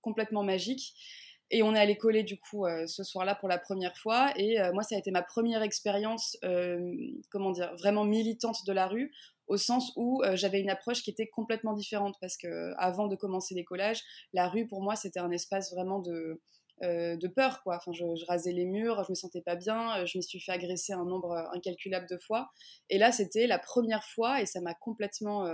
[0.00, 0.94] complètement magique.
[1.50, 4.32] Et on est allé coller du coup euh, ce soir-là pour la première fois.
[4.36, 6.92] Et euh, moi, ça a été ma première expérience, euh,
[7.30, 9.12] comment dire, vraiment militante de la rue,
[9.46, 12.16] au sens où j'avais une approche qui était complètement différente.
[12.20, 16.00] Parce que avant de commencer les collages, la rue pour moi, c'était un espace vraiment
[16.00, 16.40] de,
[16.82, 17.76] de peur quoi.
[17.76, 20.50] Enfin, je, je rasais les murs, je me sentais pas bien, je me suis fait
[20.50, 22.48] agresser un nombre incalculable de fois.
[22.90, 25.46] Et là, c'était la première fois et ça m'a complètement,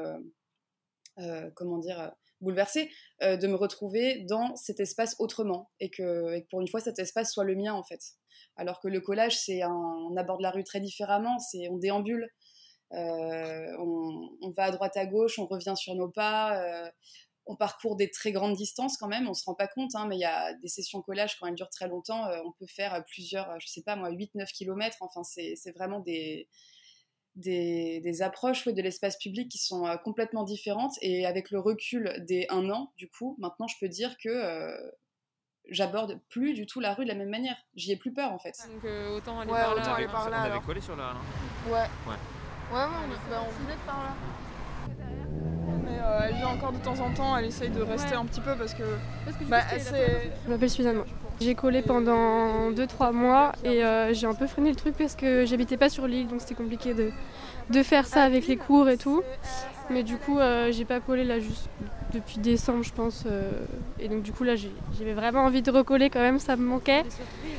[1.54, 2.90] comment dire, bouleversée
[3.22, 7.32] euh, de me retrouver dans cet espace autrement et que, pour une fois cet espace
[7.32, 8.00] soit le mien en fait.
[8.56, 12.28] Alors que le collage, c'est on aborde la rue très différemment, c'est on déambule.
[12.94, 16.90] Euh, on, va à droite à gauche, on revient sur nos pas, euh,
[17.46, 20.16] on parcourt des très grandes distances quand même, on se rend pas compte, hein, mais
[20.16, 23.02] il y a des sessions collage quand elles durent très longtemps, euh, on peut faire
[23.06, 26.48] plusieurs, je sais pas moi, 8-9 km, enfin c'est vraiment des,
[27.36, 31.58] des, des approches ouais, de l'espace public qui sont euh, complètement différentes et avec le
[31.60, 34.76] recul des un an, du coup, maintenant je peux dire que euh,
[35.70, 38.38] j'aborde plus du tout la rue de la même manière, j'y ai plus peur en
[38.38, 38.56] fait.
[38.72, 39.94] Donc euh, autant aller Ouais, par autant là.
[39.94, 40.66] aller par là, On avait alors.
[40.66, 41.20] collé sur le Alain
[41.68, 41.72] Ouais.
[41.72, 42.16] Ouais.
[42.72, 44.14] Ouais, ouais, on, bah, on venait de par là.
[45.84, 48.40] Mais euh, elle vient encore de temps en temps, elle essaye de rester un petit
[48.40, 48.82] peu parce que.
[49.48, 50.32] bah, c'est.
[50.44, 51.04] Je m'appelle Suzanne.
[51.40, 55.44] J'ai collé pendant 2-3 mois et euh, j'ai un peu freiné le truc parce que
[55.44, 57.10] j'habitais pas sur l'île donc c'était compliqué de,
[57.70, 59.22] de faire ça avec les cours et tout.
[59.90, 61.68] Mais du coup, euh, j'ai pas collé là juste
[62.14, 63.24] depuis décembre, je pense.
[63.26, 63.50] euh,
[63.98, 67.02] et donc, du coup, là, j'avais vraiment envie de recoller quand même, ça me manquait.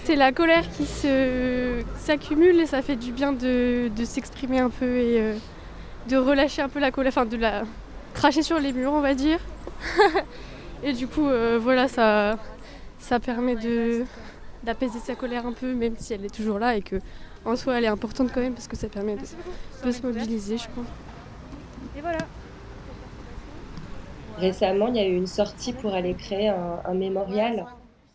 [0.06, 0.86] C'est la colère qui
[1.98, 5.34] s'accumule et ça fait du bien de, de s'exprimer un peu et
[6.10, 7.64] de relâcher un peu la colère, enfin de la
[8.14, 9.40] cracher sur les murs, on va dire.
[10.84, 11.28] et du coup,
[11.60, 12.38] voilà, ça,
[13.04, 14.06] ça permet de
[14.64, 16.96] d'apaiser sa colère un peu, même si elle est toujours là et que
[17.44, 19.28] en soi elle est importante quand même parce que ça permet de,
[19.86, 20.88] de se mobiliser, je pense.
[21.98, 22.20] Et voilà.
[24.38, 27.66] Récemment, il y a eu une sortie pour aller créer un, un mémorial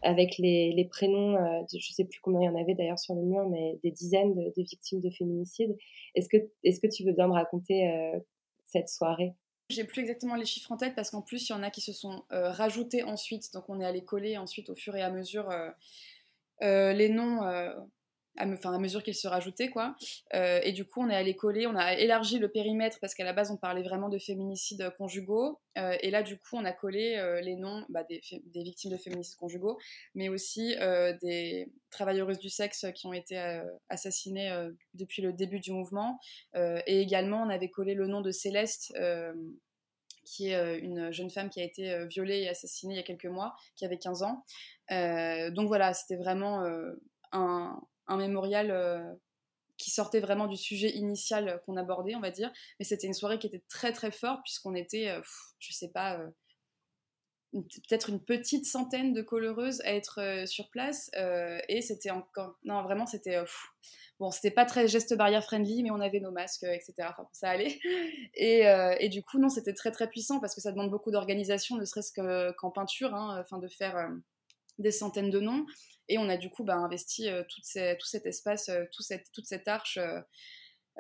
[0.03, 2.99] avec les, les prénoms, euh, de, je sais plus combien il y en avait d'ailleurs
[2.99, 5.77] sur le mur, mais des dizaines de, de victimes de féminicide.
[6.15, 8.19] Est-ce que, est-ce que tu veux bien me raconter euh,
[8.65, 9.35] cette soirée?
[9.71, 11.83] J'ai plus exactement les chiffres en tête parce qu'en plus, il y en a qui
[11.83, 13.53] se sont euh, rajoutés ensuite.
[13.53, 15.71] Donc, on est allé coller ensuite au fur et à mesure euh,
[16.63, 17.43] euh, les noms
[18.39, 19.97] à, à mesure qu'ils se rajoutaient, quoi.
[20.35, 23.25] Euh, et du coup, on est allé coller, on a élargi le périmètre parce qu'à
[23.25, 25.61] la base, on parlait vraiment de féminicides conjugaux.
[25.77, 28.21] Euh, et là, du coup, on a collé euh, les noms bah, des,
[28.63, 29.79] victimes de féminicides conjugaux,
[30.15, 30.75] mais aussi
[31.23, 34.51] des travailleuses du sexe qui ont été assassinées
[34.95, 36.19] depuis le début du mouvement.
[36.55, 38.93] et également, on avait collé le nom de Céleste
[40.25, 43.27] qui est une jeune femme qui a été violée et assassinée il y a quelques
[43.27, 44.45] mois, qui avait 15 ans.
[44.91, 46.65] Donc voilà, c'était vraiment
[47.33, 49.03] un, un mémorial euh,
[49.77, 52.53] qui sortait vraiment du sujet initial qu'on abordait, on va dire.
[52.79, 55.21] Mais c'était une soirée qui était très très forte puisqu'on était, euh,
[55.59, 56.29] je sais pas, euh,
[57.53, 61.11] peut-être une petite centaine de coloreuses à être sur place.
[61.69, 63.43] et c'était encore, non vraiment c'était,
[64.21, 67.09] bon c'était pas très geste barrière friendly, mais on avait nos masques, etc.
[67.09, 67.79] Enfin ça allait.
[68.35, 68.65] Et,
[69.01, 71.87] et du coup non c'était très très puissant parce que ça demande beaucoup d'organisation, ne
[71.87, 72.13] serait-ce
[72.53, 74.11] qu'en peinture, hein, de faire
[74.79, 75.65] des centaines de noms.
[76.09, 78.85] Et on a du coup bah, investi euh, tout, cet espace, euh,
[79.33, 79.99] toute cette arche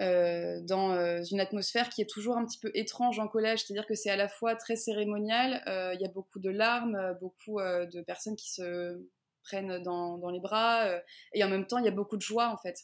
[0.01, 3.94] euh, dans une atmosphère qui est toujours un petit peu étrange en collège, c'est-à-dire que
[3.94, 8.37] c'est à la fois très cérémonial, il y a beaucoup de larmes, beaucoup de personnes
[8.37, 9.03] qui se
[9.42, 10.88] prennent dans, les bras,
[11.33, 12.77] et en même temps il y a beaucoup de joie en fait.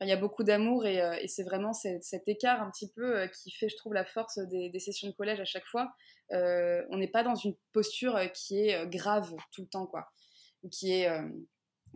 [0.00, 3.50] Il y a beaucoup d'amour et, c'est vraiment cet, cet, écart un petit peu qui
[3.50, 5.92] fait, je trouve, la force des, des sessions de collège à chaque fois.
[6.30, 10.08] on n'est pas dans une posture qui est grave tout le temps, quoi,
[10.70, 11.10] qui est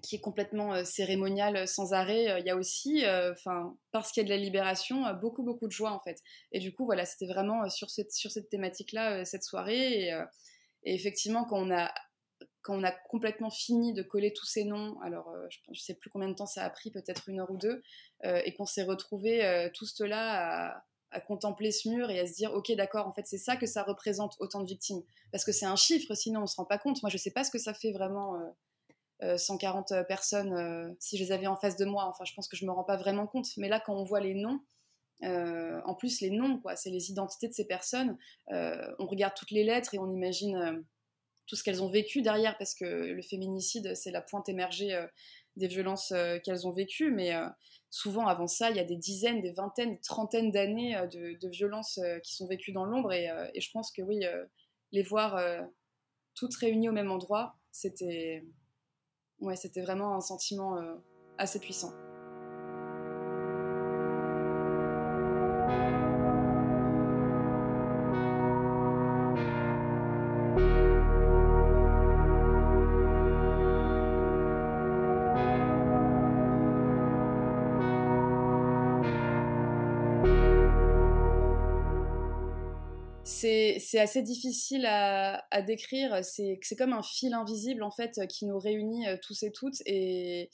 [0.03, 2.31] qui est complètement euh, cérémonial euh, sans arrêt.
[2.31, 5.67] Euh, il y a aussi, enfin, parce qu'il y a de la libération, beaucoup beaucoup
[5.67, 6.23] de joie en fait.
[6.53, 10.09] Et du coup, voilà, c'était vraiment sur cette sur cette thématique-là cette soirée.
[10.09, 11.93] Et, effectivement, quand on a
[12.63, 16.11] quand on a complètement fini de coller tous ces noms, alors je ne sais plus
[16.11, 17.83] combien de temps ça a pris, peut-être une heure ou deux,
[18.25, 22.73] et qu'on s'est retrouvés tous là à, contempler ce mur et à se dire ok
[22.73, 25.01] d'accord en fait c'est ça que ça représente autant de victimes
[25.33, 27.43] parce que c'est un chiffre sinon on se rend pas compte moi je sais pas
[27.43, 28.35] ce que ça fait vraiment
[29.21, 32.05] 140 euh, personnes euh, si je les avais en face de moi.
[32.07, 33.47] Enfin, je pense que je me rends pas vraiment compte.
[33.57, 34.61] Mais là, quand on voit les noms,
[35.23, 38.19] euh, en plus, les noms, quoi, c'est les identités de ces personnes.
[38.49, 40.85] on regarde toutes les lettres et on imagine
[41.47, 45.07] tout ce qu'elles ont vécu derrière, parce que le féminicide, c'est la pointe émergée
[45.57, 46.13] des violences
[46.45, 47.11] qu'elles ont vécues.
[47.13, 47.33] Mais
[47.89, 51.99] souvent, avant ça, il y a des dizaines, des vingtaines, des trentaines d'années de, violences
[52.23, 53.15] qui sont vécues dans l'ombre.
[53.15, 54.23] Et, je pense que oui,
[54.93, 55.41] les voir
[56.35, 58.45] toutes réunies au même endroit, c'était
[59.41, 60.95] ouais, c'était vraiment un sentiment euh,
[61.39, 61.93] assez puissant.
[83.37, 86.25] C'est assez difficile à, décrire.
[86.25, 89.83] C'est comme un fil invisible en fait qui nous réunit euh, tous et toutes.
[89.87, 90.51] Et,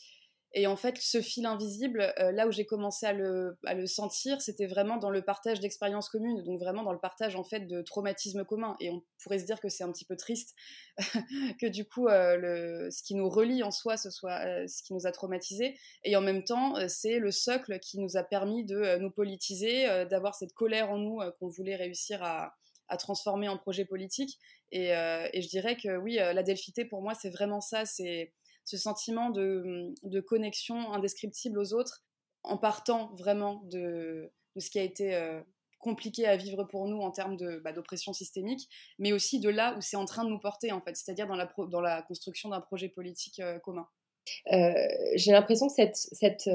[0.67, 4.99] en fait, ce fil invisible, euh, là où j'ai commencé à le, sentir, c'était vraiment
[4.99, 8.77] dans le partage d'expériences communes, donc vraiment dans le partage en fait de traumatismes communs.
[8.79, 10.55] Et on pourrait se dire que c'est un petit peu triste
[11.61, 15.07] que du coup, euh, ce qui nous relie en soi, ce soit ce qui nous
[15.07, 15.79] a traumatisés.
[16.05, 20.35] Et en même temps, c'est le socle qui nous a permis de nous politiser, d'avoir
[20.35, 22.53] cette colère en nous qu'on voulait réussir à,
[22.89, 24.39] à transformer en projet politique.
[24.71, 28.33] Et, euh, je dirais que oui, euh, la Delphité, pour moi, c'est vraiment ça, c'est
[28.65, 32.05] ce sentiment de, de, connexion indescriptible aux autres,
[32.43, 35.41] en partant vraiment de, ce qui a été euh,
[35.79, 38.69] compliqué à vivre pour nous en termes bah, d'oppression systémique,
[38.99, 41.37] mais aussi de là où c'est en train de nous porter, en fait, c'est-à-dire dans
[41.37, 43.89] la, dans la construction d'un projet politique commun.
[44.47, 46.49] J'ai l'impression que cette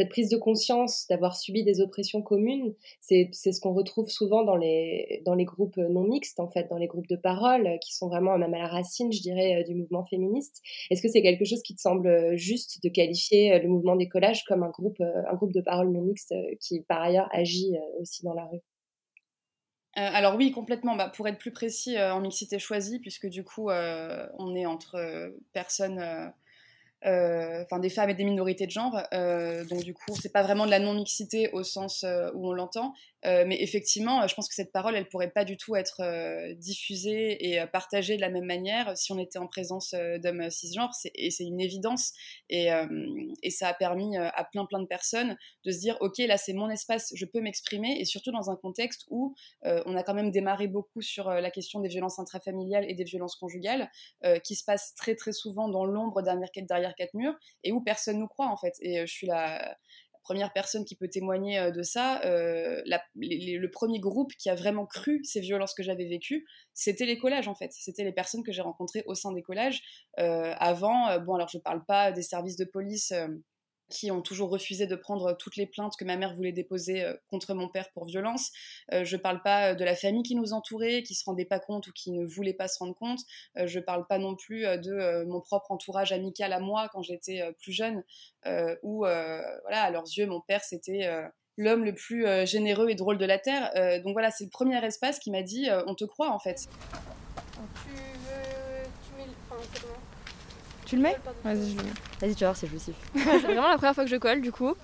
[0.00, 4.56] cette prise de conscience d'avoir subi des oppressions communes, c'est ce qu'on retrouve souvent dans
[4.56, 8.08] les, dans les groupes non mixtes, en fait, dans les groupes de parole, qui sont
[8.08, 10.62] vraiment même à la racine, je dirais, euh, du mouvement féministe.
[10.90, 14.08] Est-ce que c'est quelque chose qui te semble juste de qualifier euh, le mouvement des
[14.08, 17.76] collages comme un groupe, euh, un groupe de parole non mixte qui, par ailleurs, agit
[18.00, 18.60] aussi dans la rue?
[19.94, 20.96] Alors oui, complètement.
[20.96, 25.98] Bah, pour être plus précis, en mixité choisie, puisque du coup, on est entre personnes
[25.98, 26.28] euh,
[27.02, 29.00] enfin des femmes et des minorités de genre.
[29.12, 32.52] Euh, donc du coup, c'est pas vraiment de la non-mixité au sens euh, où on
[32.52, 32.94] l'entend,
[33.26, 36.54] Euh, mais effectivement, je pense que cette parole, elle pourrait pas du tout être euh,
[36.54, 40.94] diffusée et euh, partagée de la même manière si on était en présence d'hommes cisgenres.
[41.14, 42.12] Et c'est une évidence.
[42.48, 42.70] Et,
[43.50, 46.70] ça a permis à plein plein de personnes de se dire, ok, là c'est mon
[46.70, 48.00] espace, je peux m'exprimer.
[48.00, 51.80] Et surtout dans un contexte où on a quand même démarré beaucoup sur la question
[51.80, 53.90] des violences intrafamiliales et des violences conjugales,
[54.44, 58.28] qui se passent très très souvent dans l'ombre derrière, quatre murs et où personne nous
[58.28, 58.74] croit en fait.
[58.80, 59.76] Et je suis la
[60.22, 62.82] première personne qui peut témoigner euh, de ça, euh,
[63.16, 67.48] le premier groupe qui a vraiment cru ces violences que j'avais vécues, c'était les collages
[67.48, 67.72] en fait.
[67.72, 69.82] C'était les personnes que j'ai rencontrées au sein des collages.
[70.18, 73.12] Euh, avant, bon alors je parle pas des services de police
[73.90, 77.14] qui ont toujours refusé de prendre toutes les plaintes que ma mère voulait déposer euh,
[77.28, 78.50] contre mon père pour violence.
[78.92, 81.24] Euh, je ne parle pas euh, de la famille qui nous entourait, qui ne se
[81.24, 83.20] rendait pas compte ou qui ne voulait pas se rendre compte.
[83.56, 87.42] je ne parle pas non plus de mon propre entourage amical à moi quand j'étais
[87.58, 88.04] plus jeune,
[88.82, 91.10] où, voilà, à leurs yeux, mon père, c'était
[91.56, 93.72] l'homme le plus généreux et drôle de la Terre.
[94.02, 96.68] donc voilà, c'est le premier espace qui m'a dit on te croit en fait.
[100.90, 101.90] Tu le mets Vas-y, je le mets.
[102.20, 102.98] Vas-y, tu vas voir si je le siffle.
[103.14, 104.74] c'est vraiment la première fois que je colle du coup.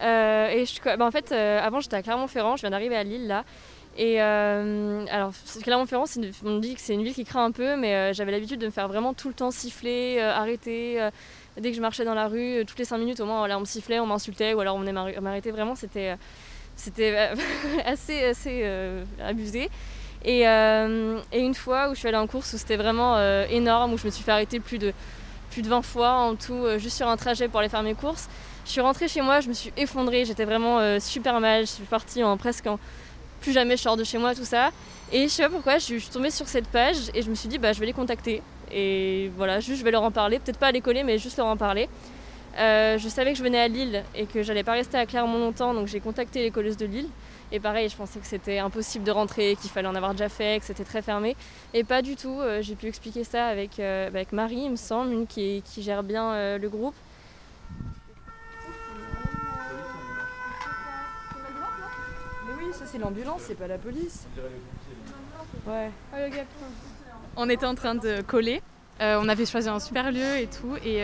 [0.00, 3.02] Euh, et je, bah, en fait, euh, avant j'étais à Clermont-Ferrand, je viens d'arriver à
[3.02, 3.44] Lille là.
[3.98, 5.32] Et euh, alors,
[5.64, 6.04] Clermont-Ferrand,
[6.44, 8.70] on dit que c'est une ville qui craint un peu, mais j'avais l'habitude de me
[8.70, 11.04] faire vraiment tout le temps siffler, arrêter.
[11.58, 13.64] dès que je marchais dans la rue, toutes les 5 minutes au moins, on me
[13.64, 15.50] sifflait, on m'insultait, ou alors on venait m'arrêter.
[15.50, 16.14] Vraiment, c'était
[16.76, 17.30] c'était
[17.84, 18.70] assez, assez
[19.18, 19.68] abusé.
[20.24, 23.98] Et, et, une fois où je suis allée en course où c'était vraiment énorme, où
[23.98, 24.92] je me suis fait arrêter plus de
[25.56, 27.94] plus de 20 fois en tout, euh, juste sur un trajet pour aller faire mes
[27.94, 28.28] courses.
[28.66, 31.70] Je suis rentrée chez moi, je me suis effondrée, j'étais vraiment euh, super mal, je
[31.70, 32.78] suis partie en presque en
[33.40, 34.70] plus jamais je sors de chez moi, tout ça.
[35.12, 37.48] Et je sais pas pourquoi, je suis tombée sur cette page et je me suis
[37.48, 38.42] dit, bah, je vais les contacter.
[38.70, 41.38] Et voilà, juste je vais leur en parler, peut-être pas à les coller, mais juste
[41.38, 41.88] leur en parler.
[42.58, 45.38] Euh, je savais que je venais à Lille et que j'allais pas rester à Clermont
[45.38, 47.08] longtemps, donc j'ai contacté les colleuses de Lille.
[47.52, 50.58] Et pareil, je pensais que c'était impossible de rentrer, qu'il fallait en avoir déjà fait,
[50.58, 51.36] que c'était très fermé.
[51.74, 52.40] Et pas du tout.
[52.40, 55.82] Euh, j'ai pu expliquer ça avec, euh, avec Marie, il me semble, une qui, qui
[55.82, 56.94] gère bien euh, le groupe.
[62.46, 64.26] Mais oui, ça c'est l'ambulance, c'est pas la police.
[65.66, 65.90] Ouais.
[67.36, 68.60] On était en train de coller.
[69.00, 70.76] on avait choisi un super lieu et tout.
[70.84, 71.00] Et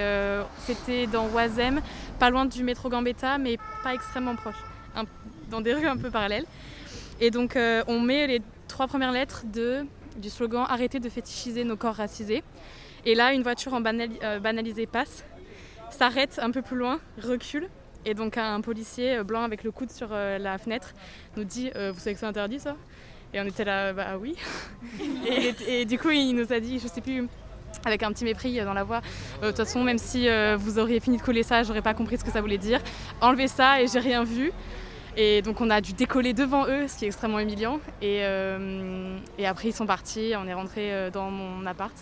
[0.59, 1.81] c'était dans Oisem,
[2.19, 4.57] pas loin du métro Gambetta, mais pas extrêmement proche
[5.51, 6.47] dans des rues un peu parallèles.
[7.21, 9.85] Et donc euh, on met les trois premières lettres de,
[10.17, 12.43] du slogan Arrêtez de fétichiser nos corps racisés.
[13.05, 15.25] Et là, une voiture en euh, banalisé passe,
[15.91, 17.69] s'arrête un peu plus loin, recule.
[18.05, 20.95] Et donc un policier euh, blanc avec le coude sur la fenêtre
[21.37, 22.77] nous dit Vous savez que c'est interdit ça?
[23.35, 24.37] Et on était là, bah oui.
[25.67, 27.27] et, du coup, il nous a dit, je sais plus,
[27.85, 29.01] avec un petit mépris dans la voix.
[29.43, 32.25] De toute façon, même si vous auriez fini de coller ça, j'aurais pas compris ce
[32.25, 32.81] que ça voulait dire.
[33.21, 34.53] Enlevez ça et j'ai rien vu.
[35.17, 37.81] Et donc on a dû décoller devant eux, ce qui est extrêmement humiliant.
[38.01, 41.95] Et, euh, après ils sont partis, on est rentré euh, dans mon appart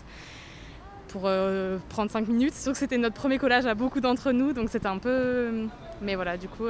[1.09, 2.53] pour euh, prendre 5 minutes.
[2.53, 5.67] Sauf que c'était notre premier collage à beaucoup d'entre nous, donc c'était un peu...
[6.01, 6.67] Mais voilà, du coup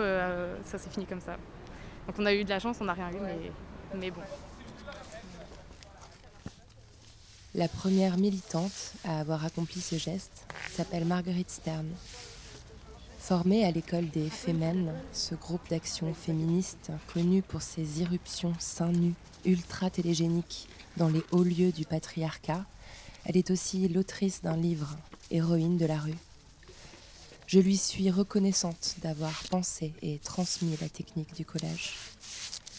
[0.63, 1.33] ça s'est fini comme ça.
[2.07, 4.21] Donc on a eu de la chance, on n'a rien eu, mais bon.
[7.53, 11.85] La première militante à avoir accompli ce geste s'appelle Marguerite Stern.
[13.19, 19.15] Formée à l'école des Femmes, ce groupe d'action féministe connu pour ses irruptions seins nus
[19.43, 22.65] ultra télégéniques dans les hauts lieux du patriarcat,
[23.25, 24.95] elle est aussi l'autrice d'un livre,
[25.29, 26.17] Héroïne de la rue.
[27.47, 31.95] Je lui suis reconnaissante d'avoir pensé et transmis la technique du collage.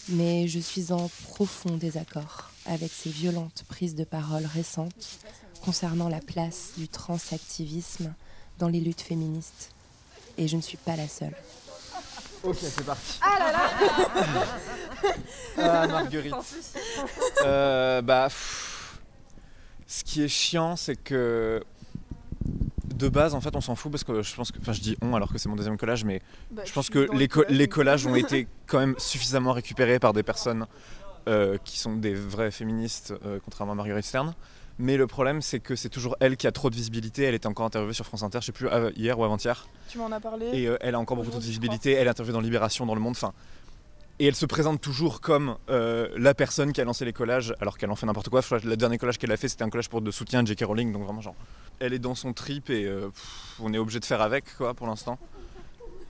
[0.08, 5.18] Mais je suis en profond désaccord avec ces violentes prises de parole récentes
[5.64, 8.12] concernant la place du transactivisme
[8.58, 9.70] dans les luttes féministes
[10.38, 11.34] et je ne suis pas la seule.
[12.42, 13.20] Ok, c'est parti.
[13.22, 15.14] Ah là là
[15.58, 16.34] Ah, Marguerite.
[17.44, 18.28] Euh, bah,
[19.86, 21.62] ce qui est chiant, c'est que
[23.02, 24.96] de base, en fait, on s'en fout parce que je pense que, enfin, je dis
[25.02, 28.06] on alors que c'est mon deuxième collage, mais bah, je pense que les, les, collages
[28.06, 30.66] ont été quand même suffisamment récupérés par des personnes
[31.28, 34.34] euh, qui sont des vraies féministes, euh, contrairement à Marguerite Stern.
[34.78, 37.24] Mais le problème, c'est que c'est toujours elle qui a trop de visibilité.
[37.24, 39.68] Elle était encore interviewée sur France Inter, je sais plus, hier ou avant-hier.
[39.88, 40.46] Tu m'en as parlé.
[40.52, 41.92] Et euh, elle a encore beaucoup de visibilité.
[41.92, 43.12] Elle est interviewée dans Libération, dans Le Monde.
[43.12, 43.32] Enfin,
[44.18, 47.78] et elle se présente toujours comme euh, la personne qui a lancé les collages, alors
[47.78, 48.40] qu'elle en fait n'importe quoi.
[48.62, 50.64] Le dernier collage qu'elle a fait, c'était un collage pour de soutien à J.K.
[50.64, 51.34] Rowling, donc vraiment genre.
[51.80, 53.08] Elle est dans son trip et euh,
[53.58, 55.18] on est obligé de faire avec, quoi, pour l'instant.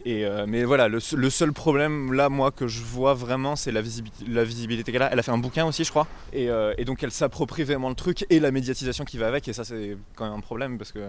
[0.07, 4.93] Euh, mais voilà, le, seul problème là, moi, que je vois vraiment, c'est la, visibilité,
[4.93, 5.13] qu'elle a.
[5.13, 6.07] Elle a fait un bouquin aussi, je crois.
[6.35, 9.47] Euh, et, donc elle s'approprie vraiment le truc et la médiatisation qui va avec.
[9.49, 11.09] Et ça, c'est quand même un problème parce que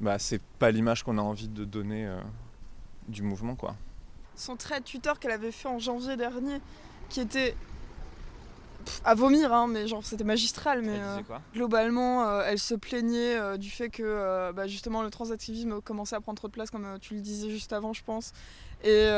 [0.00, 2.08] bah, c'est pas l'image qu'on a envie de donner
[3.08, 3.76] du mouvement, quoi.
[4.36, 6.60] Son trait Twitter qu'elle avait fait en janvier dernier,
[7.08, 7.54] qui était
[9.04, 10.82] à vomir, hein, mais genre c'était magistral.
[10.82, 11.20] Mais euh,
[11.54, 16.20] globalement, euh, elle se plaignait euh, du fait que bah, justement le transactivisme commençait à
[16.20, 18.32] prendre trop de place, comme tu le disais juste avant, je pense,
[18.82, 19.08] et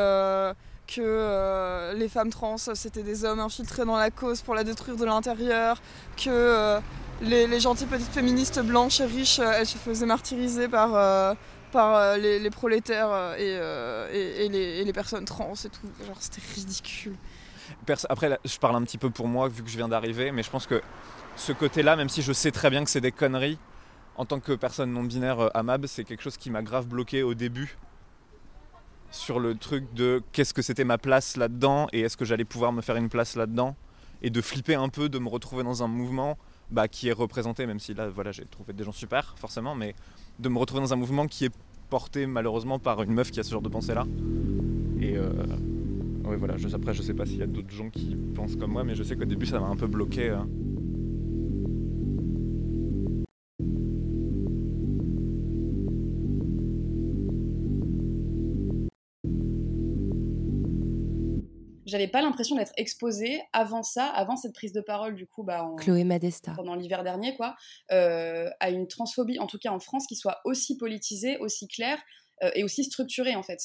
[0.87, 5.05] que les femmes trans c'était des hommes infiltrés dans la cause pour la détruire de
[5.05, 5.81] l'intérieur,
[6.17, 6.79] que
[7.23, 11.37] les, gentilles petites féministes blanches et riches, elles se faisaient martyriser par
[11.73, 15.89] par les, prolétaires et, et, les, et, les, personnes trans et tout.
[16.07, 17.17] Genre, c'était ridicule.
[18.09, 20.51] Après, je parle un petit peu pour moi, vu que je viens d'arriver, mais je
[20.51, 20.83] pense que
[21.37, 23.59] ce côté-là, même si je sais très bien que c'est des conneries,
[24.17, 27.23] en tant que personne non binaire euh, amable, c'est quelque chose qui m'a grave bloqué
[27.23, 27.77] au début
[29.11, 32.73] sur le truc de qu'est-ce que c'était ma place là-dedans et est-ce que j'allais pouvoir
[32.73, 33.77] me faire une place là-dedans
[34.23, 36.39] et de flipper un peu de me retrouver dans un mouvement
[36.71, 39.95] bah, qui est représenté, même si là voilà j'ai trouvé des gens super forcément, mais
[40.39, 41.53] de me retrouver dans un mouvement qui est
[41.89, 44.07] porté malheureusement par une meuf qui a ce genre de pensée là.
[45.01, 45.31] Et, euh,
[46.25, 48.73] oui, voilà, je, après, je sais pas s'il y a d'autres gens qui pensent comme
[48.73, 50.31] moi, mais je sais qu'au début, ça m'a un peu bloqué.
[50.31, 50.49] Hein.
[61.87, 65.67] J'avais pas l'impression d'être exposée avant ça, avant cette prise de parole du coup, bah,
[65.79, 66.53] Chloé Madesta.
[66.55, 67.57] pendant l'hiver dernier, quoi,
[67.93, 72.03] euh, à une transphobie, en tout cas en France, qui soit aussi politisée, aussi claire
[72.43, 73.61] euh, et aussi structurée en fait.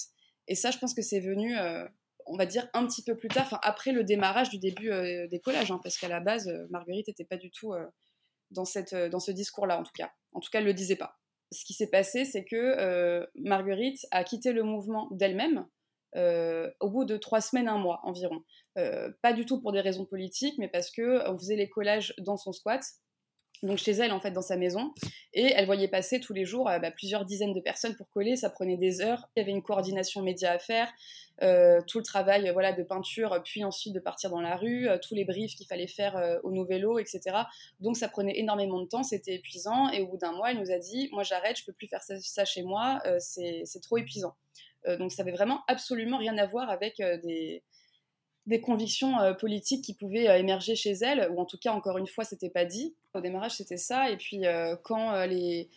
[0.48, 1.86] Et ça, je pense que c'est venu euh,
[2.28, 4.92] on va dire un petit peu plus tard, après le démarrage du début
[5.28, 7.74] des collages, hein, parce qu'à la base, Marguerite n'était pas du tout
[8.52, 10.12] dans, cette, dans ce discours-là, en tout cas.
[10.32, 11.20] En tout cas, elle ne le disait pas.
[11.52, 15.66] Ce qui s'est passé, c'est que Marguerite a quitté le mouvement d'elle-même
[16.16, 18.44] au bout de trois semaines, un mois environ.
[18.76, 22.52] pas du tout pour des raisons politiques, mais parce qu'on faisait les collages dans son
[22.52, 22.82] squat
[23.64, 24.94] donc chez elle en fait dans sa maison
[25.34, 28.36] et elle voyait passer tous les jours euh, bah, plusieurs dizaines de personnes pour coller
[28.36, 30.92] ça prenait des heures il y avait une coordination média à faire
[31.44, 34.88] euh, tout le travail euh, voilà de peinture puis ensuite de partir dans la rue
[35.08, 37.22] tous les briefs qu'il fallait faire au Nouvello etc
[37.80, 40.72] donc ça prenait énormément de temps c'était épuisant et au bout d'un mois elle nous
[40.72, 44.36] a dit moi j'arrête je peux plus faire ça, chez moi c'est trop épuisant
[44.98, 47.64] donc ça avait vraiment absolument rien à voir avec des
[48.48, 51.98] des convictions euh, politiques qui pouvaient euh, émerger chez elle, ou en tout cas, encore
[51.98, 52.96] une fois, c'était pas dit.
[53.14, 54.10] Au démarrage, c'était ça.
[54.10, 55.70] Et puis, euh, quand les,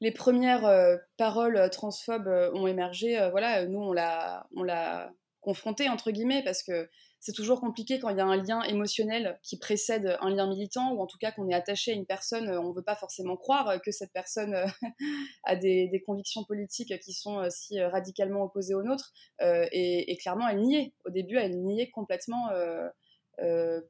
[0.00, 6.42] les premières paroles transphobes ont émergé, voilà, nous, on l'a, on l'a confronté, entre guillemets,
[6.44, 6.88] parce que
[7.22, 10.92] c'est toujours compliqué quand il y a un lien émotionnel qui précède un lien militant,
[10.92, 13.36] ou en tout cas qu'on est attaché à une personne, on ne veut pas forcément
[13.36, 14.56] croire que cette personne
[15.44, 19.12] a des, convictions politiques qui sont si radicalement opposées aux nôtres.
[19.40, 20.94] Et, clairement, elle niait.
[21.04, 22.48] Au début, elle niait complètement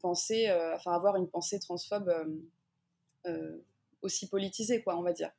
[0.02, 2.12] penser, enfin avoir une pensée transphobe
[4.02, 5.30] aussi politisée, quoi, on va dire.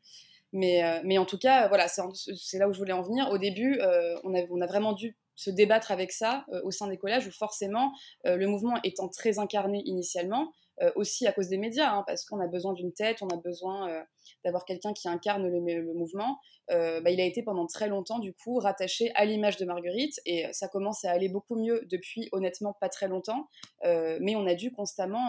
[0.51, 3.29] Mais, en tout cas, voilà, c'est là où je voulais en venir.
[3.29, 3.79] Au début,
[4.23, 7.91] on a vraiment dû se débattre avec ça euh, au sein des collages où forcément
[8.25, 12.25] euh, le mouvement étant très incarné initialement, euh, aussi à cause des médias, hein, parce
[12.25, 14.03] qu'on a besoin d'une tête, on a besoin
[14.43, 16.39] d'avoir quelqu'un qui incarne le, mouvement.
[16.69, 20.45] Bah, il a été pendant très longtemps du coup rattaché à l'image de Marguerite et
[20.53, 23.47] ça commence à aller beaucoup mieux depuis honnêtement pas très longtemps,
[23.84, 25.27] mais on a dû constamment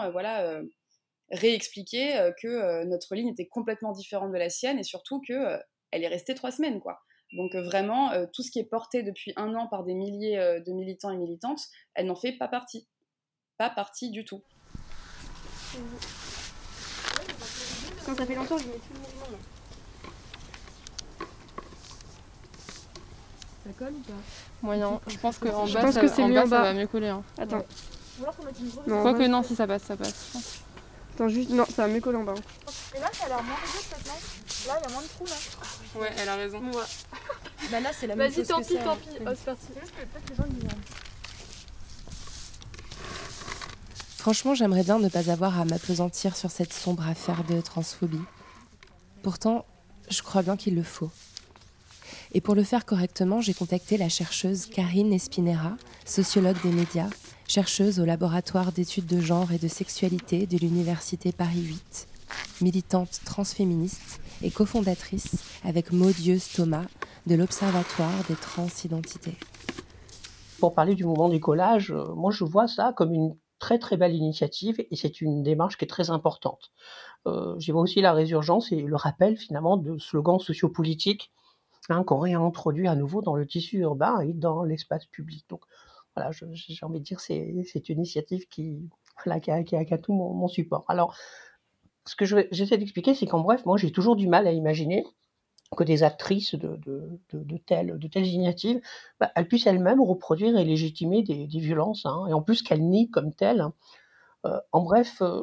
[1.29, 5.59] réexpliquer que notre ligne était complètement différente de la sienne et surtout que
[5.91, 6.99] elle est restée trois semaines quoi.
[7.33, 10.37] Donc euh, vraiment, euh, tout ce qui est porté depuis un an par des milliers
[10.37, 11.61] euh, de militants et militantes,
[11.93, 12.87] elle n'en fait pas partie.
[13.57, 14.41] Pas partie du tout.
[18.05, 19.37] Quand ça fait longtemps, je mets tout le mouvement
[23.63, 24.13] Ça colle ou pas?
[24.61, 25.01] Moyen.
[25.07, 27.07] Je pense qu'en bas, ça, en bas, ça va mieux coller.
[27.07, 27.23] Hein.
[27.37, 27.65] Attends.
[28.87, 30.64] Non, Quoique non, si ça passe, ça passe.
[31.15, 32.33] Attends, juste, non, ça va mieux coller en bas.
[32.93, 34.13] Et là, ça a l'air moins rigide cette non
[34.67, 36.01] Là, il y a moins de trous là.
[36.01, 36.59] Ouais, elle a raison.
[36.59, 36.83] Ouais.
[37.71, 38.45] bah là, c'est la même chose.
[38.45, 39.09] Vas-y, tant pis, tant pis.
[39.25, 39.67] Oh, c'est parti.
[44.17, 48.19] Franchement, j'aimerais bien ne pas avoir à m'apesantir sur cette sombre affaire de transphobie.
[49.23, 49.65] Pourtant,
[50.09, 51.11] je crois bien qu'il le faut.
[52.33, 57.09] Et pour le faire correctement, j'ai contacté la chercheuse Karine Espinera, sociologue des médias,
[57.47, 62.07] chercheuse au laboratoire d'études de genre et de sexualité de l'Université Paris 8,
[62.61, 66.85] militante transféministe et cofondatrice avec Maudieuse Thomas
[67.27, 69.35] de l'Observatoire des transidentités.
[70.59, 73.97] Pour parler du mouvement du collage, euh, moi je vois ça comme une très très
[73.97, 76.71] belle initiative et c'est une démarche qui est très importante.
[77.27, 81.31] Euh, J'y vois aussi la résurgence et le rappel finalement de slogans sociopolitiques
[81.89, 85.45] hein, qu'on réintroduit à nouveau dans le tissu urbain et dans l'espace public.
[86.15, 88.89] Voilà, j'ai envie de dire c'est une initiative qui
[89.23, 90.83] qui a, qui a, tout mon, support.
[90.87, 91.15] Alors
[92.05, 95.05] ce que j'essaie d'expliquer, c'est qu'en bref, moi j'ai toujours du mal à imaginer
[95.75, 98.79] que des actrices de, de, de, telles, de telles initiatives,
[99.19, 103.09] bah, elles puissent elles-mêmes reproduire et légitimer des, violences, hein, et en plus qu'elles nient
[103.09, 103.65] comme telles.
[104.45, 105.41] Euh, en bref, euh,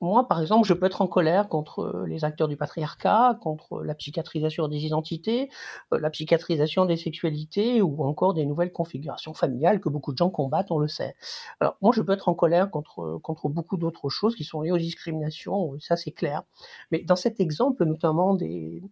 [0.00, 3.94] moi, par exemple, je peux être en colère contre les acteurs du patriarcat, contre la
[3.94, 5.48] psychiatrisation des identités,
[5.92, 10.30] euh, la psychiatrisation des sexualités ou encore des nouvelles configurations familiales que beaucoup de gens
[10.30, 11.14] combattent, on le sait.
[11.60, 14.72] Alors, moi, je peux être en colère contre, contre beaucoup d'autres choses qui sont liées
[14.72, 16.42] aux discriminations, ça c'est clair.
[16.90, 18.82] Mais dans cet exemple, notamment des,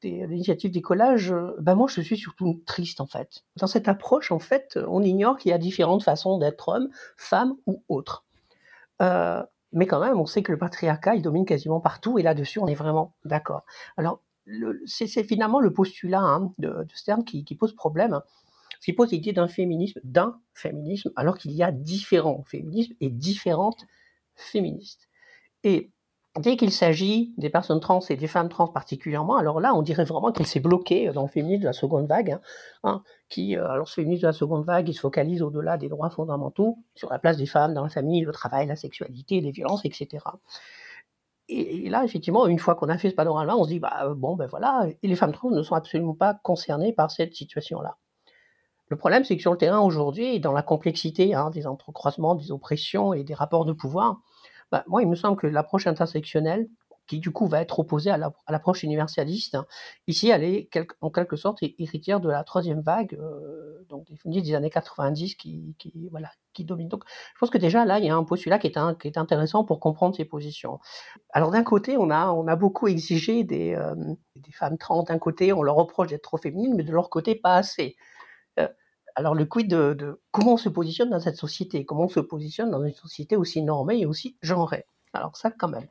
[0.00, 3.44] des, initiatives d'écolage, ben moi je suis surtout triste en fait.
[3.56, 7.54] Dans cette approche, en fait, on ignore qu'il y a différentes façons d'être homme, femme
[7.66, 8.24] ou autre.
[9.02, 9.42] Euh,
[9.72, 12.66] mais quand même, on sait que le patriarcat, il domine quasiment partout, et là-dessus, on
[12.66, 13.64] est vraiment d'accord.
[13.96, 14.22] Alors,
[14.86, 18.20] c'est finalement le postulat hein, de, Stern qui, pose problème,
[18.80, 23.84] qui pose l'idée d'un féminisme, d'un féminisme, alors qu'il y a différents féminismes et différentes
[24.36, 25.08] féministes.
[25.64, 25.90] Et
[26.36, 30.04] Dès qu'il s'agit des personnes trans et des femmes trans particulièrement, alors là, on dirait
[30.04, 32.40] vraiment qu'elle s'est bloquée dans le féminisme de la seconde vague, hein,
[32.84, 35.88] hein, qui, euh, alors ce féminisme de la seconde vague, il se focalise au-delà des
[35.88, 39.50] droits fondamentaux, sur la place des femmes dans la famille, le travail, la sexualité, les
[39.50, 40.24] violences, etc.
[41.48, 44.14] Et, là, effectivement, une fois qu'on a fait ce panorama, on se dit, bah, euh,
[44.14, 47.96] bon, ben voilà, et les femmes trans ne sont absolument pas concernées par cette situation-là.
[48.88, 52.52] Le problème, c'est que sur le terrain aujourd'hui, dans la complexité hein, des entrecroisements, des
[52.52, 54.20] oppressions et des rapports de pouvoir,
[54.70, 56.68] bah, moi, il me semble que l'approche intersectionnelle,
[57.08, 59.66] qui du coup va être opposée à l'approche universaliste, hein,
[60.06, 60.68] ici, elle est
[61.00, 65.74] en quelque sorte héritière de la troisième vague, euh, donc des, des années 90 qui,
[65.78, 66.88] qui, voilà, qui domine.
[66.88, 67.04] Donc,
[67.34, 69.16] je pense que déjà là, il y a un postulat qui est, un, qui est
[69.16, 70.80] intéressant pour comprendre ces positions.
[71.32, 73.94] Alors, d'un côté, on a, on a beaucoup exigé des, euh,
[74.36, 75.02] des femmes trans.
[75.02, 77.96] D'un côté, on leur reproche d'être trop féminines, mais de leur côté, pas assez.
[79.18, 82.70] Alors le quid de, comment on se positionne dans cette société, comment on se positionne
[82.70, 84.86] dans une société aussi normée et aussi genrée?
[85.12, 85.88] Alors ça quand même.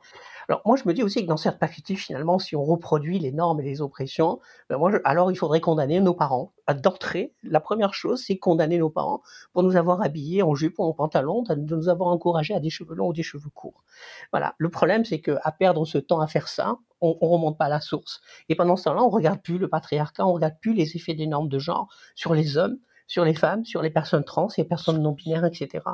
[0.48, 3.30] Alors moi je me dis aussi que dans cette perspective finalement si on reproduit les
[3.30, 6.52] normes et les oppressions, ben moi alors il faudrait condamner nos parents.
[6.82, 9.20] D'entrée, la première chose c'est condamner nos parents
[9.52, 12.70] pour nous avoir habillés en jupe ou en pantalon, de nous avoir encouragés à des
[12.70, 13.84] cheveux longs ou des cheveux courts.
[14.32, 14.54] Voilà.
[14.56, 17.66] Le problème c'est que à perdre ce temps à faire ça, on, on remonte pas
[17.66, 18.22] à la source.
[18.48, 21.26] Et pendant ce temps-là, on regarde plus le patriarcat, on regarde plus les effets des
[21.26, 25.02] normes de genre sur les hommes, sur les femmes, sur les personnes trans, les personnes
[25.02, 25.84] non binaires, etc.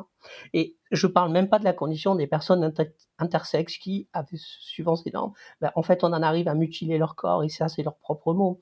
[0.52, 2.74] Et je parle même pas de la condition des personnes
[3.18, 7.44] intersexes qui, suivant ces normes, ben, en fait, on en arrive à mutiler leur corps
[7.44, 8.60] et ça, c'est leur propre mot.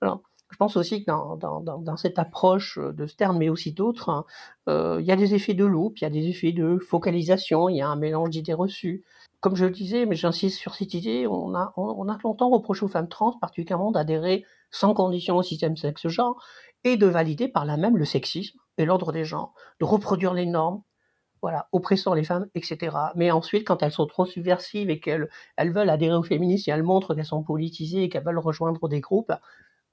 [0.00, 4.08] Alors, je pense aussi que dans, dans, dans, cette approche de Stern, mais aussi d'autres,
[4.08, 4.24] hein,
[4.68, 7.68] euh, il y a des effets de loupe, il y a des effets de focalisation,
[7.68, 9.04] il y a un mélange d'idées reçues.
[9.40, 12.84] Comme je le disais, mais j'insiste sur cette idée, on a, on, a longtemps reproché
[12.84, 16.42] aux femmes trans, particulièrement, d'adhérer sans condition au système sexe-genre,
[16.84, 20.46] et de valider par là même le sexisme et l'ordre des genres, de reproduire les
[20.46, 20.82] normes,
[21.42, 22.96] voilà, oppressant les femmes, etc.
[23.16, 26.72] Mais ensuite, quand elles sont trop subversives et qu'elles elles veulent adhérer au féminisme et
[26.72, 29.32] elles montrent qu'elles sont politisées et qu'elles veulent rejoindre des groupes,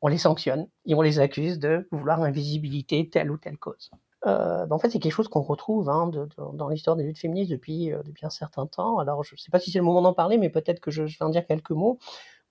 [0.02, 3.92] on les sanctionne et on les accuse de vouloir invisibilité telle ou telle cause.
[4.26, 6.12] Euh, ben, en fait, c'est quelque chose qu'on retrouve hein,
[6.54, 8.98] dans l'histoire des luttes féministes depuis, euh, depuis un certain temps.
[9.00, 11.04] Alors, je ne sais pas si c'est le moment d'en parler, mais peut-être que je,
[11.04, 12.00] vais en dire quelques mots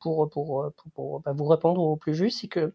[0.00, 2.40] pour, pour, pour, ben, vous répondre au plus juste.
[2.40, 2.72] C'est que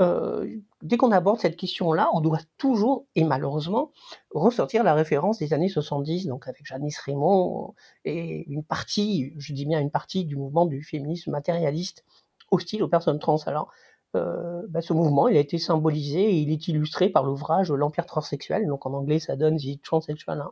[0.00, 0.48] euh,
[0.82, 3.92] dès qu'on aborde cette question-là, on doit toujours, et malheureusement,
[4.30, 7.74] ressortir la référence des années 70, donc avec Janice Raymond
[8.04, 12.04] et une partie, je dis bien une partie du mouvement du féminisme matérialiste
[12.50, 13.36] hostile aux personnes trans.
[13.46, 13.70] Alors,
[14.16, 18.06] euh, bah, ce mouvement, il a été symbolisé et il est illustré par l'ouvrage L'Empire
[18.06, 18.66] transsexuel.
[18.66, 20.42] Donc en anglais, ça donne The Transsexual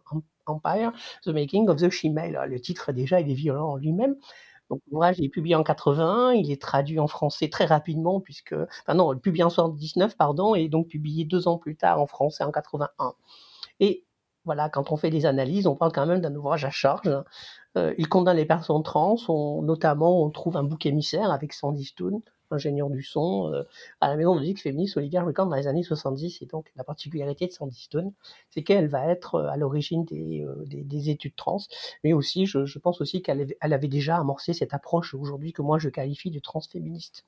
[0.46, 0.92] Empire,
[1.24, 2.46] The Making of the Shemale.
[2.48, 4.16] Le titre déjà, il est violent en lui-même.
[4.72, 8.94] Donc l'ouvrage est publié en 81, il est traduit en français très rapidement puisque, enfin
[8.94, 12.50] non, publié en 79 pardon, et donc publié deux ans plus tard en français en
[12.50, 13.12] 81.
[13.80, 14.06] Et
[14.46, 17.22] voilà, quand on fait des analyses, on parle quand même d'un ouvrage à charge.
[17.76, 19.16] Euh, il condamne les personnes trans,
[19.60, 22.22] notamment on trouve un bouc émissaire avec Sandy Stone,
[22.52, 23.62] ingénieur du son, euh,
[24.00, 26.42] à la maison de musique féministe Olivia Record dans les années 70.
[26.42, 28.12] Et donc, la particularité de Sandy Stone,
[28.50, 31.60] c'est qu'elle va être euh, à l'origine euh, des, des, études trans,
[32.04, 35.62] mais aussi, je, pense aussi qu'elle avait, elle avait déjà amorcé cette approche aujourd'hui que
[35.62, 37.24] moi je qualifie de transféministe.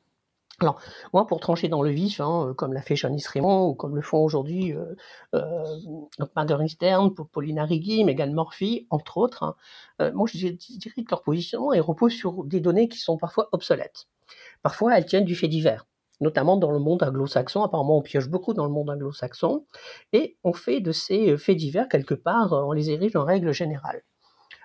[0.61, 0.81] Alors,
[1.13, 4.03] moi, pour trancher dans le vif, hein, comme l'a fait Janice Raymond, ou comme le
[4.03, 4.95] font aujourd'hui euh,
[5.35, 9.57] euh, Stern, Paulina Rigui, Megan Murphy, entre autres, hein,
[10.01, 14.07] euh, moi, je dirais que leur positionnement repose sur des données qui sont parfois obsolètes.
[14.63, 15.87] Parfois, elles tiennent du fait divers,
[16.21, 17.65] notamment dans le monde anglo-saxon.
[17.65, 19.67] Apparemment, on pioche beaucoup dans le monde anglo-saxon,
[20.13, 24.03] et on fait de ces faits divers, quelque part, on les érige en règle générale.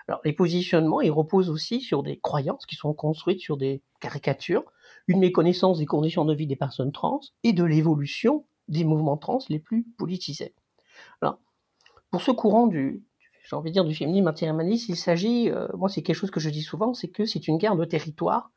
[0.07, 4.65] Alors, les positionnements, ils reposent aussi sur des croyances qui sont construites sur des caricatures,
[5.09, 9.39] une méconnaissance des conditions de vie des personnes trans et de l'évolution des mouvements trans
[9.49, 10.53] les plus politisés.
[12.11, 13.03] Pour ce courant du,
[13.43, 16.39] j'ai envie de dire, du féminisme matérialiste, il s'agit, euh, moi c'est quelque chose que
[16.39, 18.51] je dis souvent, c'est que c'est une guerre de territoire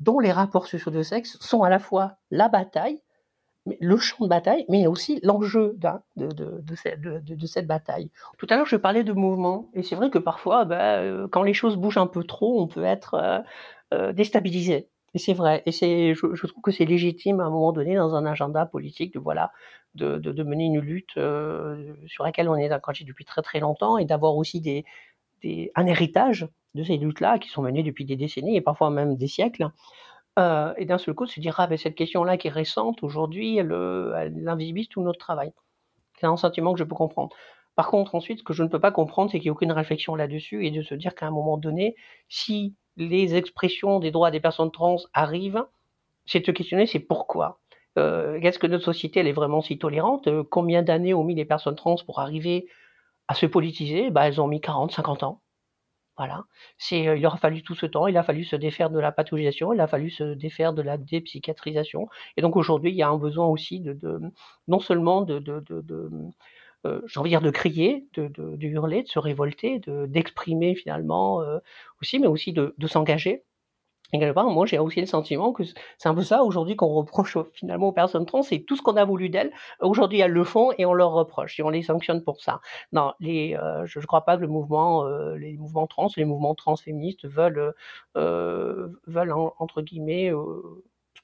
[0.00, 3.02] dont les rapports sociaux de sexe sont à la fois la bataille,
[3.80, 5.76] le champ de bataille, mais aussi l'enjeu
[6.16, 8.10] de, de, cette bataille.
[8.38, 11.54] Tout à l'heure, je parlais de mouvement, et c'est vrai que parfois, euh, quand les
[11.54, 13.42] choses bougent un peu trop, on peut être
[13.92, 14.88] euh, déstabilisé.
[15.16, 18.14] Et c'est vrai, et c'est, je, trouve que c'est légitime à un moment donné dans
[18.14, 19.50] un agenda politique de voilà,
[19.94, 21.14] de, mener une lutte
[22.06, 24.84] sur laquelle on est engagé depuis très très longtemps et d'avoir aussi des,
[25.42, 29.16] des, un héritage de ces luttes-là qui sont menées depuis des décennies et parfois même
[29.16, 29.70] des siècles.
[30.38, 33.56] Euh, et d'un seul coup, se dire, ah, ben, cette question-là qui est récente, aujourd'hui,
[33.56, 35.54] elle, euh, elle, invisibilise tout notre travail.
[36.20, 37.34] C'est un sentiment que je peux comprendre.
[37.74, 39.72] Par contre, ensuite, ce que je ne peux pas comprendre, c'est qu'il n'y a aucune
[39.72, 41.96] réflexion là-dessus et de se dire qu'à un moment donné,
[42.28, 45.64] si les expressions des droits des personnes trans arrivent,
[46.26, 47.60] c'est de se questionner, c'est pourquoi?
[47.98, 50.28] Euh, Est-ce que notre société, elle est vraiment si tolérante?
[50.28, 52.68] Euh, Combien d'années ont mis les personnes trans pour arriver
[53.28, 54.10] à se politiser?
[54.10, 55.42] Bah, Elles ont mis 40, 50 ans.
[56.16, 56.44] Voilà.
[56.92, 59.72] Euh, il aura fallu tout ce temps, il a fallu se défaire de la pathologisation,
[59.74, 62.08] il a fallu se défaire de la dépsychiatrisation.
[62.36, 64.20] Et donc aujourd'hui, il y a un besoin aussi de,
[64.66, 65.38] non seulement de,
[66.84, 71.58] j'ai envie de de crier, de, de, hurler, de se révolter, de, d'exprimer finalement euh,
[72.00, 73.44] aussi, mais aussi de, de s'engager
[74.34, 75.62] part, moi, j'ai aussi le sentiment que
[75.98, 78.96] c'est un peu ça aujourd'hui qu'on reproche finalement aux personnes trans, c'est tout ce qu'on
[78.96, 79.52] a voulu d'elles.
[79.80, 82.60] Aujourd'hui, elles le font et on leur reproche et on les sanctionne pour ça.
[82.92, 86.24] Non, les, euh, je ne crois pas que le mouvement, euh, les mouvements trans, les
[86.24, 87.74] mouvements transféministes veulent,
[88.16, 90.32] euh, veulent entre guillemets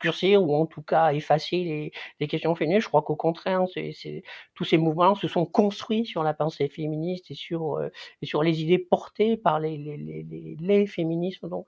[0.02, 2.80] obscurcir ou en tout cas effacer les, questions féminines.
[2.80, 4.22] Je crois qu'au contraire, c'est,
[4.54, 7.80] tous ces mouvements se sont construits sur la pensée féministe et sur,
[8.20, 11.48] et sur les idées portées par les, les, les, les féminismes.
[11.48, 11.66] Donc,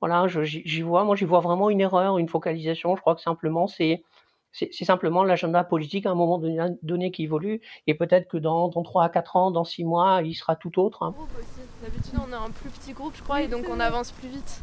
[0.00, 2.94] voilà, j'y vois, moi j'y vois vraiment une erreur, une focalisation.
[2.96, 4.02] Je crois que simplement c'est
[4.52, 8.82] c'est simplement l'agenda politique à un moment donné, qui évolue et peut-être que dans, dans
[8.82, 11.02] 3 à 4 ans, dans 6 mois, il sera tout autre.
[11.02, 11.14] Hein.
[11.82, 14.62] D'habitude, on a un plus petit groupe, je crois, et donc on avance plus vite.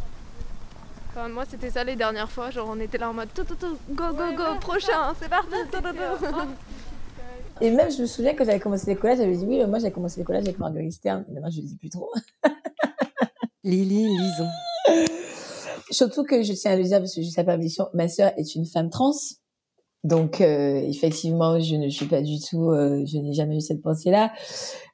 [1.18, 3.55] Enfin, moi, c'était ça les dernières fois, genre on était là en mode tout, tout,
[3.55, 5.47] tout, go, go, go, prochain, c'est parti.
[7.61, 10.20] Et même, je me souviens quand j'avais commencé l'école, j'avais dit oui, moi j'ai commencé
[10.20, 11.24] l'école avec Marguerite Stern.
[11.32, 12.11] Maintenant, je le dis plus trop.
[13.63, 14.49] Lily, lisons.
[15.89, 17.57] Surtout que je tiens à le dire parce que je sais pas,
[17.93, 19.13] ma soeur est une femme trans.
[20.03, 23.82] Donc euh, effectivement, je ne suis pas du tout, euh, je n'ai jamais eu cette
[23.82, 24.34] pensée-là.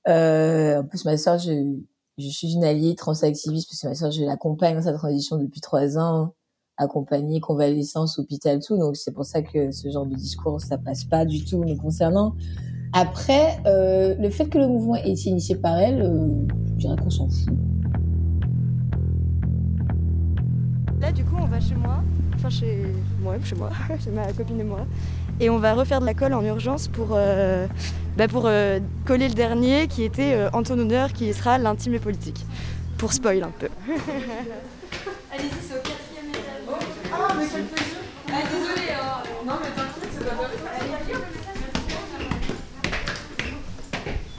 [0.07, 1.79] Euh, en plus, ma soeur, je,
[2.21, 5.61] je suis une alliée transactiviste parce que ma soeur, je l'accompagne dans sa transition depuis
[5.61, 6.33] trois ans,
[6.77, 8.77] accompagnée, convalescence, hôpital, tout.
[8.77, 11.75] Donc c'est pour ça que ce genre de discours, ça passe pas du tout me
[11.75, 12.35] concernant.
[12.93, 16.27] Après, euh, le fait que le mouvement ait été initié par elle, euh,
[16.77, 17.53] je dirais qu'on s'en fout.
[20.99, 22.03] Là, du coup, on va chez moi,
[22.35, 22.85] enfin chez
[23.21, 23.69] moi, chez moi,
[24.03, 24.85] chez ma copine et moi,
[25.39, 27.65] et on va refaire de la colle en urgence pour, euh,
[28.17, 31.93] bah pour euh, coller le dernier qui était euh, en ton honneur, qui sera l'intime
[31.95, 32.45] et politique.
[32.97, 33.69] Pour spoil un peu.
[35.33, 36.43] Allez-y, c'est au quatrième étage.
[37.13, 37.97] Ah, mais quel plaisir
[38.27, 39.23] Ah, désolé, hein.
[39.45, 40.35] non mais t'inquiète, c'est pas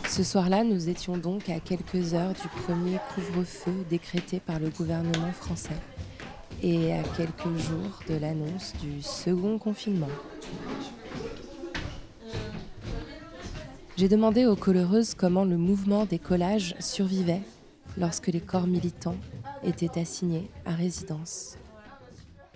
[0.09, 5.33] Ce soir-là, nous étions donc à quelques heures du premier couvre-feu décrété par le gouvernement
[5.33, 5.71] français
[6.63, 10.09] et à quelques jours de l'annonce du second confinement.
[13.99, 17.43] J'ai demandé aux coloreuses comment le mouvement des collages survivait
[17.99, 19.19] lorsque les corps militants
[19.63, 21.59] étaient assignés à résidence.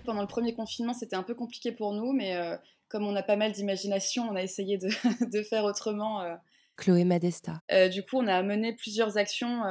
[0.03, 2.57] Pendant le premier confinement, c'était un peu compliqué pour nous, mais euh,
[2.89, 4.89] comme on a pas mal d'imagination, on a essayé de,
[5.43, 6.21] faire autrement.
[6.21, 6.35] Euh.
[6.75, 7.61] Chloé Madesta.
[7.71, 9.61] Euh, du coup, on a mené plusieurs actions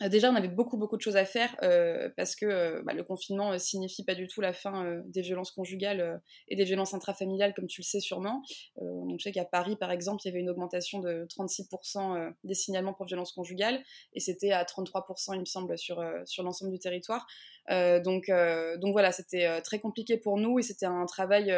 [0.00, 3.04] déjà, on avait beaucoup, beaucoup de choses à faire euh, parce que euh, bah, le
[3.04, 7.66] confinement signifie pas du tout la fin des violences conjugales et des violences intrafamiliales, comme
[7.66, 8.42] tu le sais sûrement.
[8.80, 12.54] donc, je sais qu'à Paris, par exemple, il y avait une augmentation de 36% des
[12.54, 13.82] signalements pour violences conjugales
[14.12, 17.26] et c'était à 33%, il me semble, sur, sur l'ensemble du territoire.
[17.68, 21.52] donc, donc voilà, c'était très compliqué pour nous et c'était un travail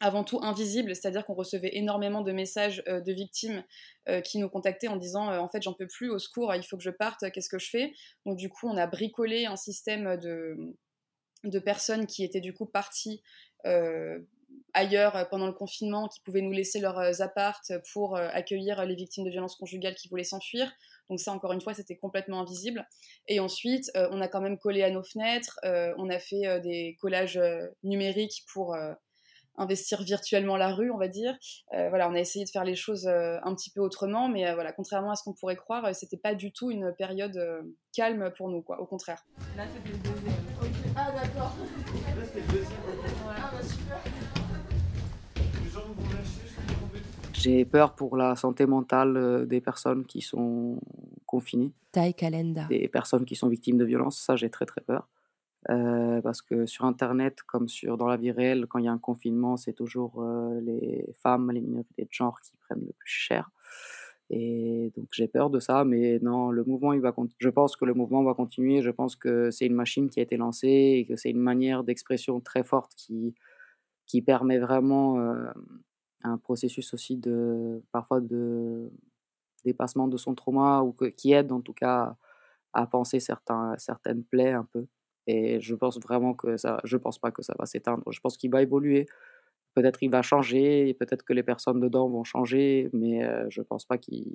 [0.00, 3.64] avant tout invisible, c'est-à-dire qu'on recevait énormément de messages euh, de victimes
[4.08, 6.64] euh, qui nous contactaient en disant euh, en fait j'en peux plus, au secours, il
[6.64, 7.92] faut que je parte, qu'est-ce que je fais?
[8.26, 10.56] Donc du coup on a bricolé un système de,
[11.44, 13.22] de personnes qui étaient du coup parties
[14.74, 19.30] ailleurs pendant le confinement, qui pouvaient nous laisser leurs appartes pour accueillir les victimes de
[19.30, 20.70] violences conjugales qui voulaient s'enfuir.
[21.08, 22.86] Donc ça, encore une fois, c'était complètement invisible.
[23.26, 27.40] Et ensuite, on a quand même collé à nos fenêtres, on a fait des collages
[27.82, 28.76] numériques pour
[29.56, 31.36] investir virtuellement la rue, on va dire.
[31.74, 34.48] Euh, voilà, on a essayé de faire les choses euh, un petit peu autrement, mais
[34.48, 37.38] euh, voilà, contrairement à ce qu'on pourrait croire, c'était pas du tout une période
[37.92, 38.80] calme pour nous, quoi.
[38.80, 39.24] Au contraire.
[39.56, 40.94] Là, c'était le deuxième.
[40.96, 41.54] Ah d'accord.
[42.16, 42.78] Là, c'était le deuxième.
[43.28, 43.98] Ah bah super.
[47.32, 50.80] J'ai peur pour la santé mentale des personnes qui sont
[51.26, 51.72] confinées.
[51.92, 52.64] Taille Calenda.
[52.70, 55.06] Des personnes qui sont victimes de violences, ça j'ai très très peur.
[55.70, 58.92] Euh, parce que sur Internet, comme sur, dans la vie réelle, quand il y a
[58.92, 63.10] un confinement, c'est toujours euh, les femmes, les minorités de genre qui prennent le plus
[63.10, 63.50] cher.
[64.30, 67.84] Et donc j'ai peur de ça, mais non, le mouvement, il va je pense que
[67.84, 68.82] le mouvement va continuer.
[68.82, 71.84] Je pense que c'est une machine qui a été lancée et que c'est une manière
[71.84, 73.34] d'expression très forte qui,
[74.06, 75.50] qui permet vraiment euh,
[76.22, 78.90] un processus aussi de parfois de
[79.64, 82.16] dépassement de son trauma ou qui aide en tout cas
[82.72, 84.86] à penser certains, certaines plaies un peu.
[85.26, 88.02] Et je pense vraiment que ça, je pense pas que ça va s'éteindre.
[88.10, 89.06] Je pense qu'il va évoluer.
[89.74, 93.84] Peut-être il va changer, peut-être que les personnes dedans vont changer, mais euh, je pense
[93.84, 94.32] pas qu'il.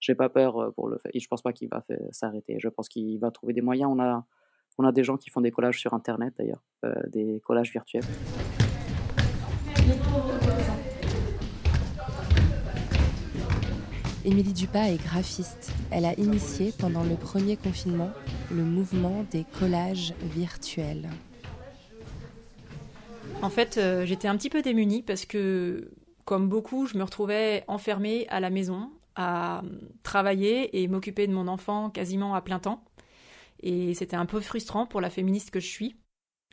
[0.00, 1.10] J'ai pas peur euh, pour le fait.
[1.18, 2.56] Je pense pas qu'il va s'arrêter.
[2.58, 3.90] Je pense qu'il va trouver des moyens.
[3.92, 4.24] On a,
[4.78, 8.04] on a des gens qui font des collages sur Internet d'ailleurs, euh, des collages virtuels.
[14.28, 15.72] Émilie Dupas est graphiste.
[15.90, 18.10] Elle a initié pendant le premier confinement
[18.50, 21.08] le mouvement des collages virtuels.
[23.40, 25.92] En fait, euh, j'étais un petit peu démunie parce que,
[26.26, 29.62] comme beaucoup, je me retrouvais enfermée à la maison à
[30.02, 32.84] travailler et m'occuper de mon enfant quasiment à plein temps.
[33.62, 35.96] Et c'était un peu frustrant pour la féministe que je suis.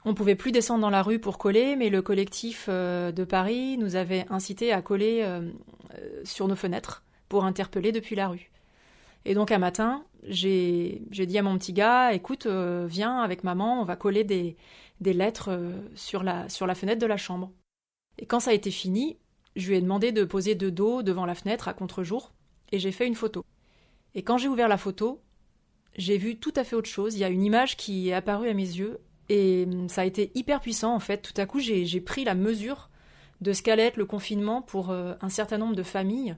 [0.05, 3.77] On pouvait plus descendre dans la rue pour coller, mais le collectif euh, de Paris
[3.77, 5.51] nous avait incité à coller euh,
[6.23, 8.51] sur nos fenêtres pour interpeller depuis la rue.
[9.25, 13.81] Et donc un matin, j'ai dit à mon petit gars, écoute, euh, viens avec maman,
[13.81, 14.55] on va coller des,
[15.01, 17.51] des lettres euh, sur, la, sur la fenêtre de la chambre.
[18.17, 19.17] Et quand ça a été fini,
[19.55, 22.33] je lui ai demandé de poser de dos devant la fenêtre à contre-jour,
[22.71, 23.43] et j'ai fait une photo.
[24.13, 25.21] Et quand j'ai ouvert la photo,
[25.97, 27.15] j'ai vu tout à fait autre chose.
[27.15, 28.99] Il y a une image qui est apparue à mes yeux,
[29.29, 31.21] et hum, ça a été hyper puissant en fait.
[31.21, 32.89] Tout à coup, j'ai pris la mesure
[33.41, 36.37] de ce qu'allait être le confinement pour euh, un certain nombre de familles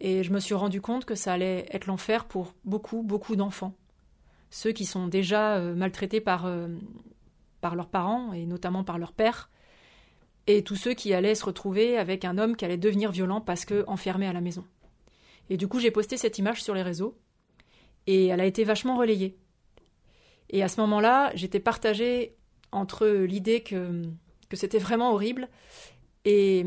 [0.00, 3.74] et je me suis rendu compte que ça allait être l'enfer pour beaucoup, beaucoup d'enfants.
[4.50, 6.68] Ceux qui sont déjà euh, maltraités par, euh,
[7.60, 9.50] par leurs parents, et notamment par leur père,
[10.46, 13.64] et tous ceux qui allaient se retrouver avec un homme qui allait devenir violent parce
[13.64, 14.64] que enfermé à la maison.
[15.50, 17.18] Et du coup, j'ai posté cette image sur les réseaux,
[18.06, 19.36] et elle a été vachement relayée.
[20.50, 22.36] Et à ce moment-là, j'étais partagée
[22.70, 24.02] entre l'idée que,
[24.48, 25.48] que c'était vraiment horrible
[26.24, 26.64] et,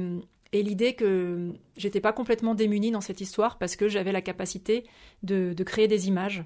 [0.51, 4.85] et l'idée que j'étais pas complètement démunie dans cette histoire parce que j'avais la capacité
[5.21, 6.43] de, créer des images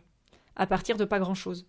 [0.56, 1.68] à partir de pas grand-chose.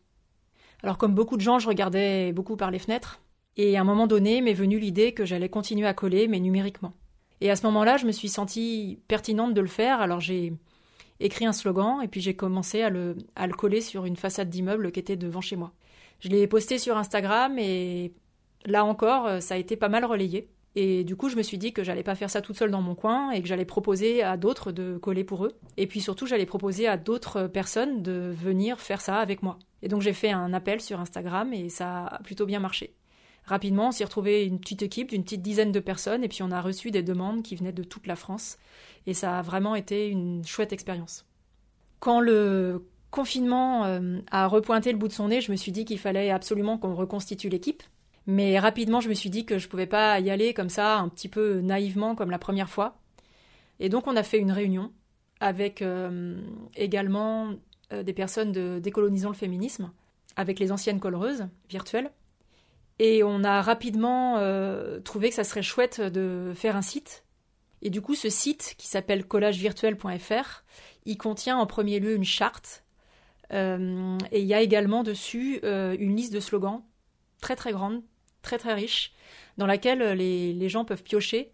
[0.83, 3.21] Alors comme beaucoup de gens, je regardais beaucoup par les fenêtres,
[3.57, 6.93] et à un moment donné m'est venue l'idée que j'allais continuer à coller, mais numériquement.
[7.41, 10.53] Et à ce moment-là, je me suis sentie pertinente de le faire, alors j'ai
[11.21, 14.51] écrit un slogan, et puis j'ai commencé à le, à le coller sur une façade
[14.51, 15.73] d'immeuble qui était devant chez moi.
[16.19, 18.13] Je l'ai posté sur Instagram, et
[18.67, 20.49] là encore, ça a été pas mal relayé.
[20.77, 22.83] Et du coup, je me suis dit que j'allais pas faire ça toute seule dans
[22.83, 25.53] mon coin et que j'allais proposer à d'autres de coller pour eux.
[25.77, 29.59] Et puis surtout, j'allais proposer à d'autres personnes de venir faire ça avec moi.
[29.83, 32.95] Et donc, j'ai fait un appel sur Instagram et ça a plutôt bien marché.
[33.47, 36.51] Rapidement, on s'est retrouvé une petite équipe d'une petite dizaine de personnes et puis on
[36.51, 38.57] a reçu des demandes qui venaient de toute la France.
[39.07, 41.27] Et ça a vraiment été une chouette expérience.
[42.01, 45.85] Quand le confinement euh, a repointé le bout de son nez, je me suis dit
[45.85, 47.83] qu'il fallait absolument qu'on reconstitue l'équipe.
[48.27, 50.97] Mais rapidement, je me suis dit que je ne pouvais pas y aller comme ça,
[50.97, 52.97] un petit peu naïvement, comme la première fois.
[53.81, 54.93] Et donc, on a fait une réunion
[55.41, 56.41] avec euh,
[56.75, 57.53] également
[57.93, 59.93] euh, des personnes de Décolonisant le féminisme,
[60.37, 62.11] avec les anciennes collereuses virtuelles.
[62.99, 67.25] Et on a rapidement euh, trouvé que ça serait chouette de faire un site.
[67.83, 70.65] Et du coup, ce site, qui s'appelle collagevirtuel.fr,
[71.05, 72.85] il contient en premier lieu une charte.
[73.51, 76.83] et il y a également dessus une liste de slogans
[77.43, 78.03] très très grande,
[78.45, 79.13] très très riche,
[79.59, 81.51] dans laquelle euh, les, gens peuvent piocher,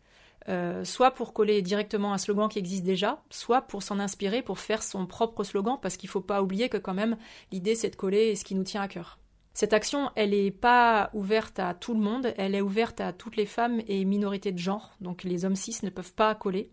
[0.49, 4.59] euh, soit pour coller directement un slogan qui existe déjà, soit pour s'en inspirer pour
[4.59, 7.17] faire son propre slogan, parce qu'il ne faut pas oublier que quand même
[7.53, 9.19] l'idée c'est de coller ce qui nous tient à cœur.
[9.53, 13.37] Cette action, elle n'est pas ouverte à tout le monde, elle est ouverte à toutes
[13.37, 16.71] les femmes et minorités de genre, donc les hommes cis ne peuvent pas coller,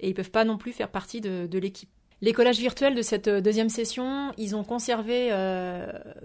[0.00, 1.90] et ils ne peuvent pas non plus faire partie de, l'équipe.
[2.20, 5.30] Les collages virtuels de cette euh, deuxième session, ils ont conservé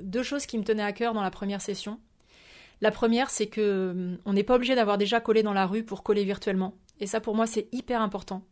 [0.01, 1.99] deux choses qui me tenaient à cœur dans la première session.
[2.84, 5.86] La première, c'est que hum, on n'est pas obligé d'avoir déjà collé dans la rue
[5.86, 6.76] pour coller virtuellement.
[7.00, 8.44] Et ça, pour moi, c'est hyper important.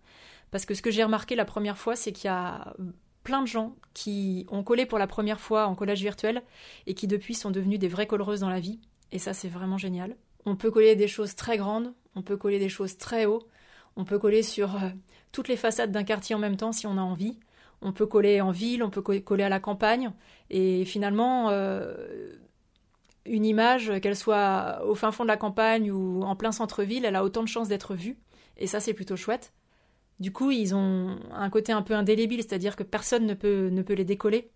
[0.52, 2.74] Parce que ce que j'ai remarqué la première fois, c'est qu'il y a
[3.24, 6.44] plein de gens qui ont collé pour la première fois en collage virtuel
[6.88, 8.80] et qui depuis sont devenus des vraies collereuses dans la vie.
[9.12, 10.16] Et ça, c'est vraiment génial.
[10.46, 13.50] On peut coller des choses très grandes, on peut coller des choses très haut,
[13.98, 14.90] on peut coller sur euh,
[15.34, 17.38] toutes les façades d'un quartier en même temps si on a envie.
[17.82, 20.14] On peut coller en ville, on peut coller à la campagne.
[20.50, 22.38] Et finalement, euh,
[23.26, 27.16] une image, qu'elle soit au fin fond de la campagne ou en plein centre-ville, elle
[27.16, 28.18] a autant de chances d'être vue.
[28.58, 29.54] Et ça, c'est plutôt chouette.
[30.20, 34.06] Du coup, ils ont un côté un peu indélébile, c'est-à-dire que personne ne peut, les
[34.06, 34.52] décoller.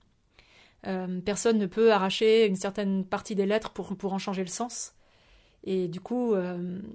[1.25, 4.93] personne ne peut arracher une certaine partie des lettres pour, en changer le sens.
[5.63, 6.35] Et du coup,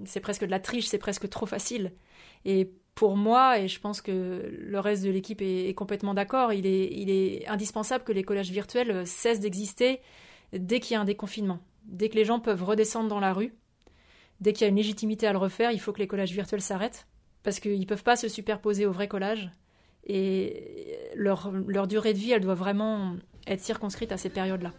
[0.05, 1.91] c'est presque de la triche, c'est presque trop facile.
[2.45, 6.65] Et pour moi, et je pense que le reste de l'équipe est, complètement d'accord, il
[6.65, 9.99] est, il est indispensable que les collages virtuels cessent d'exister
[10.53, 11.59] dès qu'il y a un déconfinement.
[11.85, 13.53] Dès que les gens peuvent redescendre dans la rue,
[14.39, 16.61] dès qu'il y a une légitimité à le refaire, il faut que les collages virtuels
[16.61, 17.07] s'arrêtent.
[17.43, 19.49] Parce qu'ils ne peuvent pas se superposer au vrai collage.
[20.05, 23.15] Et leur, leur durée de vie, elle doit vraiment
[23.47, 24.73] être circonscrite à ces périodes-là.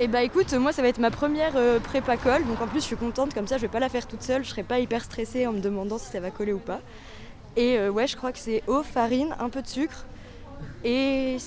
[0.00, 2.78] Et bah écoute, moi ça va être ma première euh, prépa colle, donc en plus
[2.78, 4.78] je suis contente, comme ça je vais pas la faire toute seule, je serai pas
[4.78, 6.80] hyper stressée en me demandant si ça va coller ou pas.
[7.56, 10.04] Et euh, ouais, je crois que c'est eau, farine, un peu de sucre
[10.84, 11.38] et,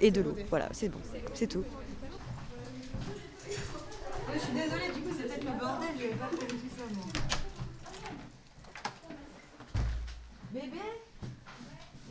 [0.00, 0.34] et de l'eau.
[0.48, 0.98] Voilà, c'est bon,
[1.34, 1.64] c'est tout.
[4.32, 7.04] Je suis désolée, du coup c'est peut-être le bordel, j'avais pas prévu tout ça moi.
[10.50, 10.80] Bébé?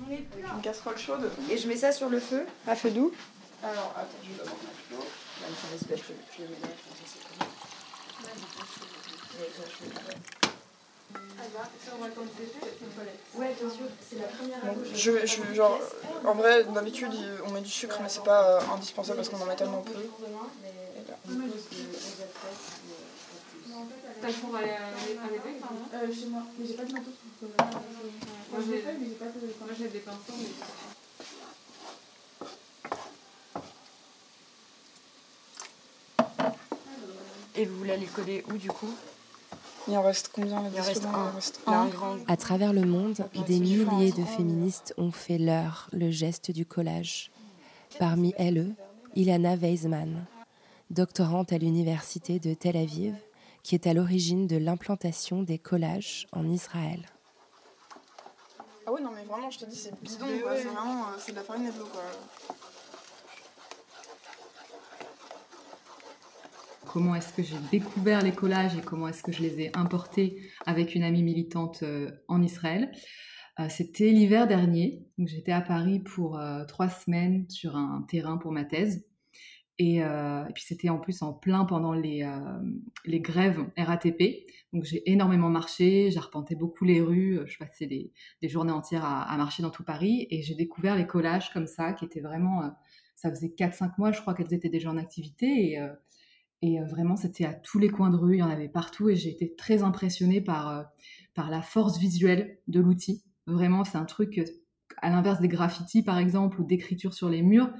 [0.07, 0.55] On est plein.
[0.57, 1.31] Une casserole chaude.
[1.49, 3.11] Et je mets ça sur le feu, à feu doux.
[3.63, 5.03] Alors attends, je vais d'abord mettre l'eau.
[13.35, 15.79] Ouais, bien sûr, c'est la première bon, je, je, genre,
[16.25, 17.11] En vrai, d'habitude,
[17.45, 19.93] on met du sucre, mais c'est pas euh, indispensable parce qu'on en met tellement peu.
[24.19, 25.61] T'as le four à l'évêque
[25.93, 27.11] euh, Chez moi, mais j'ai pas de manteau.
[28.51, 29.31] Moi j'ai fait, mais j'ai pas de.
[29.59, 30.96] Moi j'ai des pinceaux, mais.
[37.57, 38.93] Et vous voulez aller coller où du coup?
[39.87, 41.31] Il en reste combien Il en reste un.
[41.31, 41.89] reste un.
[42.27, 47.31] À travers le monde, des milliers de féministes ont fait leur le geste du collage.
[47.97, 48.75] Parmi elles,
[49.15, 50.25] Ilana Weizmann,
[50.91, 53.15] doctorante à l'université de Tel Aviv,
[53.63, 57.05] qui est à l'origine de l'implantation des collages en Israël.
[58.85, 60.55] Ah ouais, non, mais vraiment, je te dis, c'est bidon, quoi.
[60.55, 62.03] C'est vraiment euh, c'est de la farine et de l'eau, quoi.
[66.87, 70.41] Comment est-ce que j'ai découvert les collages et comment est-ce que je les ai importés
[70.65, 72.91] avec une amie militante euh, en Israël.
[73.59, 78.51] Euh, c'était l'hiver dernier, j'étais à Paris pour euh, trois semaines sur un terrain pour
[78.51, 79.05] ma thèse.
[79.79, 80.01] Et,
[80.55, 82.27] puis c'était en plus en plein pendant les,
[83.05, 84.47] grèves RATP.
[84.73, 88.11] Donc j'ai énormément marché, j'arpentais beaucoup les rues, je passais des,
[88.41, 91.93] journées entières à, à, marcher dans tout Paris et j'ai découvert les collages comme ça
[91.93, 92.71] qui étaient vraiment...
[93.15, 95.79] ça faisait 4-5 mois, je crois qu'elles étaient déjà en activité et
[96.61, 99.09] et euh, vraiment, c'était à tous les coins de rue, il y en avait partout.
[99.09, 100.83] Et j'ai été très impressionnée par, euh,
[101.35, 103.23] par la force visuelle de l'outil.
[103.45, 104.41] Vraiment, c'est un truc,
[104.97, 107.71] à l'inverse des graffitis, par exemple, ou d'écriture sur les murs.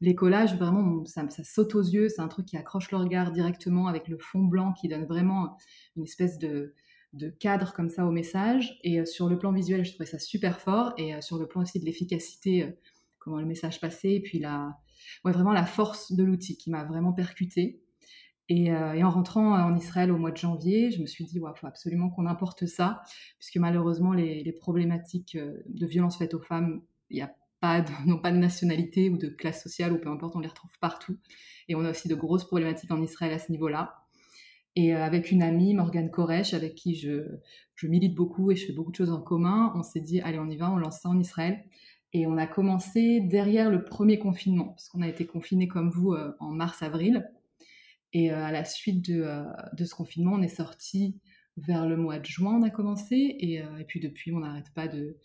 [0.00, 2.08] Les collages, vraiment, ça, saute aux yeux.
[2.08, 5.58] C'est un truc qui accroche le regard directement avec le fond blanc qui donne vraiment
[5.96, 6.74] une espèce de,
[7.12, 8.78] de cadre comme ça au message.
[8.84, 10.94] Et euh, sur le plan visuel, je trouvais ça super fort.
[10.96, 12.78] Et sur le plan aussi de l'efficacité,
[13.18, 14.14] comment le message passait.
[14.14, 14.78] Et puis la,
[15.24, 17.12] vraiment la force de l'outil qui m'a vraiment
[18.50, 21.52] Euh, et, en rentrant en Israël au mois de janvier, je me suis dit, il
[21.56, 23.02] faut absolument qu'on importe ça,
[23.38, 27.28] puisque malheureusement, les, problématiques euh, de violence faites aux femmes, il n'y
[27.60, 27.82] pas
[28.32, 31.16] de, nationalité ou de classe sociale, ou peu importe, on les retrouve partout.
[31.68, 33.94] Et on a aussi de grosses problématiques en Israël à ce niveau-là.
[34.76, 37.26] Et euh, avec une amie, Morgane Koresh, avec qui je,
[37.74, 40.38] je, milite beaucoup et je fais beaucoup de choses en commun, on s'est dit, allez,
[40.38, 41.64] on y va, on lance ça en Israël.
[42.12, 46.16] Et on a commencé derrière le premier confinement, parce qu'on a été confinés comme vous
[46.40, 47.30] en mars-avril.
[48.12, 51.16] Et euh, à la suite de, euh, de, ce confinement, on est sorti
[51.56, 53.36] vers le mois de juin, on a commencé.
[53.38, 55.16] Et, euh, et puis depuis, on n'arrête pas de.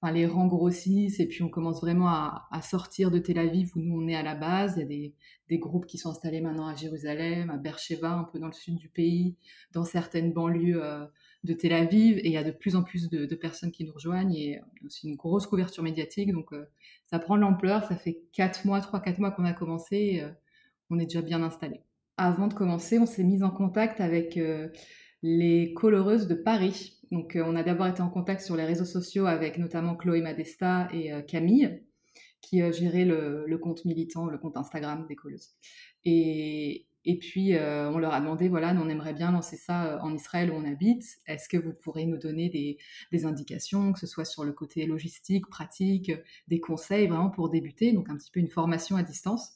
[0.00, 3.80] Enfin, les rangs grossissent et puis on commence vraiment à, sortir de Tel Aviv où
[3.80, 4.74] nous on est à la base.
[4.76, 5.12] Il y a
[5.48, 8.76] des, groupes qui sont installés maintenant à Jérusalem, à Beersheba, un peu dans le sud
[8.76, 9.36] du pays,
[9.72, 10.82] dans certaines banlieues
[11.44, 12.18] de Tel Aviv.
[12.18, 15.08] Et il y a de plus en plus de, personnes qui nous rejoignent et aussi
[15.08, 16.32] une grosse couverture médiatique.
[16.32, 16.50] Donc
[17.06, 17.84] ça prend de l'ampleur.
[17.84, 20.22] Ça fait 4 mois, 3-4 mois qu'on a commencé.
[20.90, 21.80] On est déjà bien installé
[22.16, 24.68] avant de commencer, on s'est mis en contact avec euh,
[25.22, 26.98] les coloreuses de Paris.
[27.10, 30.20] Donc, euh, on a d'abord été en contact sur les réseaux sociaux avec notamment Chloé
[30.20, 31.82] Madesta et euh, Camille,
[32.40, 35.54] qui géraient le, compte militant, le compte Instagram des colleuses.
[36.04, 36.86] Et,
[37.20, 40.64] puis, on leur a demandé, voilà, on aimerait bien lancer ça en Israël où on
[40.66, 41.04] habite.
[41.26, 42.50] Est-ce que vous pourrez nous donner
[43.10, 46.12] des, indications, que ce soit sur le côté logistique, pratique,
[46.48, 49.54] des conseils vraiment pour débuter, donc un petit peu une formation à distance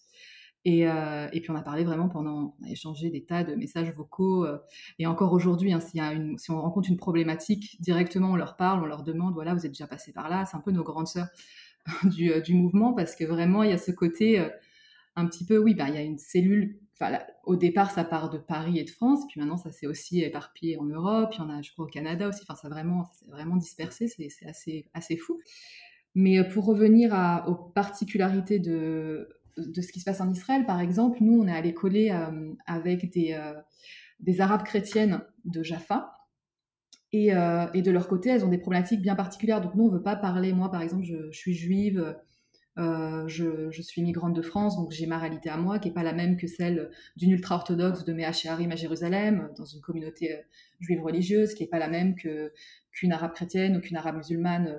[0.65, 3.55] Et, euh, et, puis on a parlé vraiment pendant, on a échangé des tas de
[3.55, 4.45] messages vocaux.
[4.45, 4.59] Euh,
[4.99, 6.01] et encore aujourd'hui, hein, si,
[6.37, 9.73] si, on rencontre une problématique, directement on leur parle, on leur demande, voilà, vous êtes
[9.73, 10.45] déjà passé par là.
[10.45, 11.29] C'est un peu nos grandes sœurs
[12.05, 14.45] du, du, mouvement parce que vraiment il y a ce côté
[15.17, 16.79] un petit peu, oui, bah, il y a une cellule.
[17.45, 20.77] Au départ, ça part de Paris et de France, puis maintenant, ça s'est aussi éparpillé
[20.79, 21.31] en Europe.
[21.35, 22.41] Il y en a, je crois, au Canada aussi.
[22.43, 24.09] Enfin, ça vraiment, c'est vraiment dispersé.
[24.09, 25.41] C'est assez, assez fou.
[26.15, 27.15] Mais pour revenir
[27.47, 29.29] aux particularités de,
[29.67, 32.55] de ce qui se passe en Israël, par exemple, nous, on est allé coller euh,
[32.67, 33.55] avec des, euh,
[34.21, 36.13] des Arabes chrétiennes de Jaffa.
[37.13, 39.61] Et, euh, et, de leur côté, elles ont des problématiques bien particulières.
[39.61, 42.15] Donc nous, on ne veut pas parler, moi par exemple, je, suis juive,
[42.77, 46.13] je, suis migrante de France, donc j'ai ma réalité à moi, qui n'est pas la
[46.13, 50.43] même que celle d'une ultra-orthodoxe de Mehacharim à Jérusalem, dans une communauté
[50.81, 52.53] juive religieuse, qui n'est pas la même que,
[52.93, 54.79] qu'une arabe chrétienne ou qu'une arabe musulmane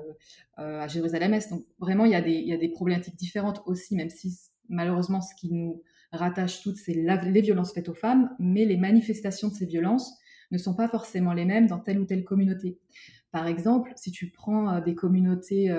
[0.56, 1.50] à Jérusalem-Est.
[1.50, 5.36] Donc vraiment, il y, il y, a des problématiques différentes aussi, même si malheureusement, ce
[5.36, 9.66] qui nous rattache toutes, c'est les violences faites aux femmes, mais les manifestations de ces
[9.66, 10.18] violences
[10.52, 12.80] ne sont pas forcément les mêmes dans telle ou telle communauté.
[13.32, 15.70] Par exemple, si tu prends des communautés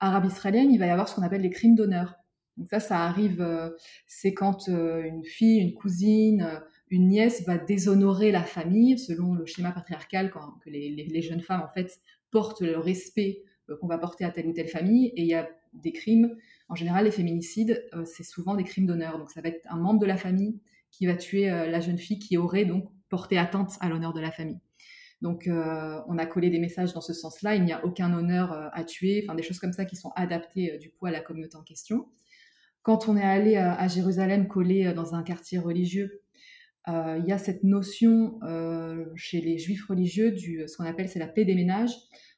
[0.00, 2.14] arabe israélienne, il va y avoir ce qu'on appelle les crimes d'honneur.
[2.56, 3.70] Donc ça, ça arrive, euh,
[4.06, 9.34] c'est quand euh, une fille, une cousine, euh, une nièce va déshonorer la famille selon
[9.34, 12.00] le schéma patriarcal quand, que les, les, jeunes femmes en fait
[12.30, 13.42] portent le respect
[13.80, 15.08] qu'on va porter à telle ou telle famille.
[15.16, 16.34] Et il y a des crimes,
[16.68, 19.18] en général les féminicides, c'est souvent des crimes d'honneur.
[19.18, 20.60] Donc ça va être un membre de la famille
[20.90, 24.32] qui va tuer la jeune fille qui aurait donc porté atteinte à l'honneur de la
[24.32, 24.60] famille.
[25.22, 27.54] Donc, euh, on a collé des messages dans ce sens-là.
[27.54, 30.12] Il n'y a aucun honneur euh, à tuer, enfin des choses comme ça qui sont
[30.14, 32.08] adaptées euh, du coup à la communauté en question.
[32.82, 36.22] Quand on est allé à Jérusalem coller dans un quartier religieux,
[36.86, 38.38] il y a cette notion
[39.16, 41.90] chez les juifs religieux du ce qu'on appelle c'est la paix des ménages.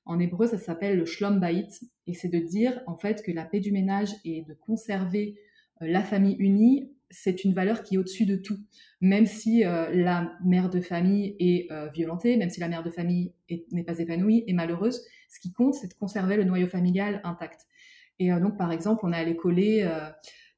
[0.09, 1.69] En hébreu, ça s'appelle le shlom bayit,
[2.09, 5.37] et c'est de dire en fait que la paix du ménage est de conserver
[5.81, 8.59] la famille unie c'est une valeur qui est au-dessus de tout.
[9.01, 12.91] Même si euh, la mère de famille est euh, violentée, même si la mère de
[12.91, 13.33] famille
[13.73, 17.67] n'est pas épanouie et malheureuse, ce qui compte, c'est de conserver le noyau familial intact.
[18.19, 19.89] Et euh, donc, par exemple, on a allé coller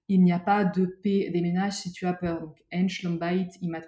[0.09, 2.41] il n'y a pas de paix des ménages si tu as peur.
[2.41, 2.87] Donc, en
[3.63, 3.81] imat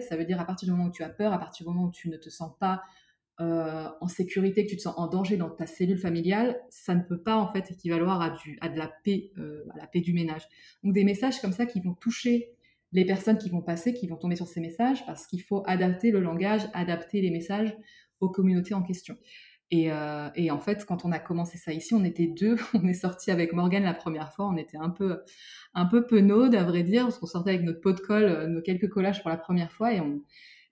[0.00, 1.88] ça veut dire à partir du moment où tu as peur, à partir du moment
[1.88, 2.82] où tu ne te sens pas
[3.40, 7.02] euh, en sécurité, que tu te sens en danger dans ta cellule familiale, ça ne
[7.02, 10.00] peut pas en fait équivaloir à, du, à de la paix, euh, à la paix
[10.00, 10.42] du ménage.
[10.84, 12.50] Donc des messages comme ça qui vont toucher
[12.92, 16.12] les personnes qui vont passer, qui vont tomber sur ces messages, parce qu'il faut adapter
[16.12, 17.76] le langage, adapter les messages
[18.20, 19.16] aux communautés en question.
[19.72, 22.54] Et, euh, en fait, quand on a commencé ça ici, on était deux.
[22.74, 24.46] On est sorti avec Morgane la première fois.
[24.46, 25.22] On était un peu,
[25.74, 28.62] un peu penaude, à vrai dire, parce qu'on sortait avec notre pot de colle, nos
[28.62, 29.92] quelques collages pour la première fois.
[29.92, 30.22] Et on,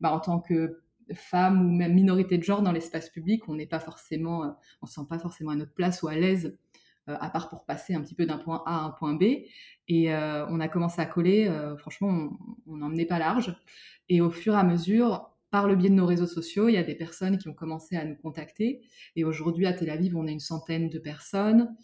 [0.01, 0.83] bah, en tant que
[1.15, 4.51] femmes ou même minorité de genre dans l'espace public, on n'est pas forcément, euh,
[4.83, 6.57] on se sent pas forcément à notre place ou à l'aise,
[7.09, 9.23] euh, à part pour passer un petit peu d'un point A à un point B.
[9.89, 12.31] Et euh, on a commencé à coller, franchement,
[12.67, 13.55] on n'en menait pas large.
[14.09, 16.79] Et au fur et à mesure, par le biais de nos réseaux sociaux, il y
[16.79, 18.83] a des personnes qui ont commencé à nous contacter.
[19.17, 21.75] Et aujourd'hui, à Tel Aviv, on est une centaine de personnes.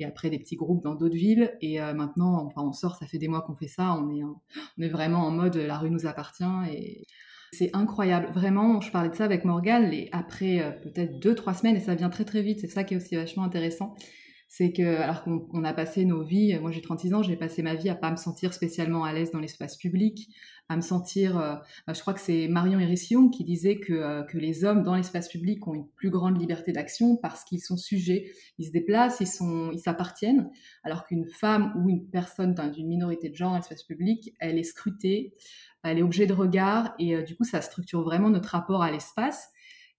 [0.00, 1.56] Et après, des petits groupes dans d'autres villes.
[1.60, 3.96] Et maintenant, enfin, on sort, ça fait des mois qu'on fait ça.
[3.96, 4.10] On
[4.78, 6.44] est, vraiment en mode la rue nous appartient.
[7.58, 8.28] C'est incroyable.
[8.34, 11.80] Vraiment, je parlais de ça avec Morgane, et après euh, peut-être deux, trois semaines, et
[11.80, 13.94] ça vient très très vite, c'est ça qui est aussi vachement intéressant.
[14.56, 17.74] C'est que, alors qu'on a passé nos vies, moi j'ai 36 ans, j'ai passé ma
[17.74, 20.28] vie à pas me sentir spécialement à l'aise dans l'espace public,
[20.68, 21.36] à me sentir.
[21.36, 21.56] Euh,
[21.88, 24.94] bah, je crois que c'est Marion Hérission qui disait que, euh, que les hommes dans
[24.94, 29.18] l'espace public ont une plus grande liberté d'action parce qu'ils sont sujets, ils se déplacent,
[29.18, 30.48] ils sont, ils s'appartiennent,
[30.84, 34.62] alors qu'une femme ou une personne d'une minorité de genre dans l'espace public, elle est
[34.62, 35.34] scrutée,
[35.82, 38.92] elle est objet de regard et euh, du coup ça structure vraiment notre rapport à
[38.92, 39.48] l'espace.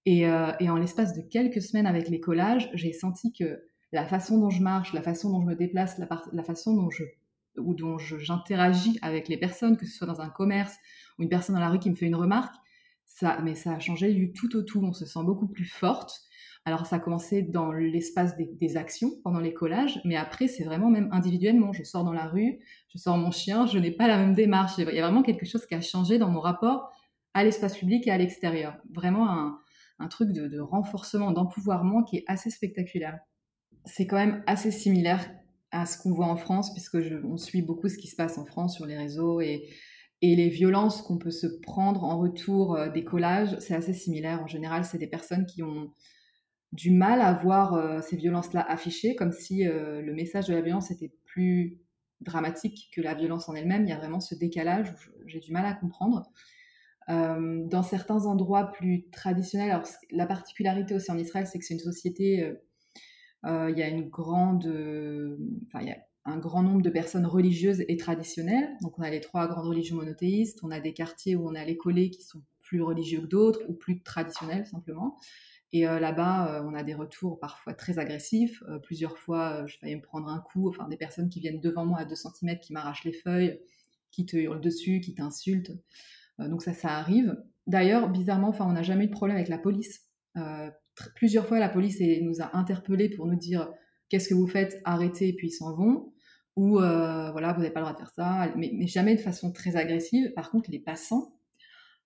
[0.06, 3.66] Et, et, en l'espace de quelques semaines avec les collages, j'ai senti que
[3.96, 7.04] la façon dont je marche, la façon dont je me déplace, la, façon dont je
[7.58, 10.76] ou dont j'interagis avec les personnes, que ce soit dans un commerce
[11.18, 12.54] ou une personne dans la rue qui me fait une remarque,
[13.06, 14.84] ça, mais ça a changé du tout au tout.
[14.84, 16.22] On se sent beaucoup plus forte.
[16.66, 20.90] Alors ça a commencé dans l'espace des, actions pendant les collages, mais après c'est vraiment
[20.90, 21.72] même individuellement.
[21.72, 24.74] Je sors dans la rue, je sors mon chien, je n'ai pas la même démarche.
[24.78, 26.92] Il y a vraiment quelque chose qui a changé dans mon rapport
[27.34, 28.76] à l'espace public et à l'extérieur.
[28.92, 29.30] Vraiment
[30.00, 33.20] un, truc de, renforcement, d'empouvoirment qui est assez spectaculaire.
[33.86, 35.30] C'est quand même assez similaire
[35.76, 38.46] à ce qu'on voit en France, puisque on suit beaucoup ce qui se passe en
[38.46, 39.68] France sur les réseaux et,
[40.22, 44.42] les violences qu'on peut se prendre en retour euh, des collages, c'est assez similaire.
[44.42, 45.92] En général, c'est des personnes qui ont
[46.72, 50.62] du mal à voir euh, ces violences-là affichées, comme si euh, le message de la
[50.62, 51.80] violence était plus
[52.22, 53.84] dramatique que la violence en elle-même.
[53.84, 56.24] Il y a vraiment ce décalage où j'ai du mal à comprendre.
[57.08, 61.80] Dans certains endroits plus traditionnels, alors la particularité aussi en Israël, c'est que c'est une
[61.80, 62.52] société,
[63.46, 64.66] il y a une grande,
[65.68, 68.70] enfin il y a un grand nombre de personnes religieuses et traditionnelles.
[68.82, 71.64] Donc on a les trois grandes religions monothéistes, on a des quartiers où on a
[71.64, 75.20] les collés qui sont plus religieux que d'autres ou plus traditionnels simplement.
[75.72, 78.64] Et euh, là-bas, euh, on a des retours parfois très agressifs.
[78.70, 80.70] Euh, plusieurs fois, je failli me prendre un coup.
[80.70, 83.60] Enfin, des personnes qui viennent devant moi à 2 cm, qui m'arrachent les feuilles,
[84.12, 85.74] qui te hurlent dessus, qui t'insultent.
[86.40, 87.36] donc ça, ça arrive.
[87.68, 90.10] D'ailleurs, bizarrement, on n'a jamais eu de problème avec la police.
[91.16, 93.70] Plusieurs fois, la police nous a interpellés pour nous dire
[94.10, 96.14] qu'est-ce que vous faites, arrêtez, et puis ils s'en vont.
[96.56, 99.52] Ou voilà, vous n'avez pas le droit de faire ça, mais, mais, jamais de façon
[99.52, 100.32] très agressive.
[100.36, 101.36] Par contre, les passants,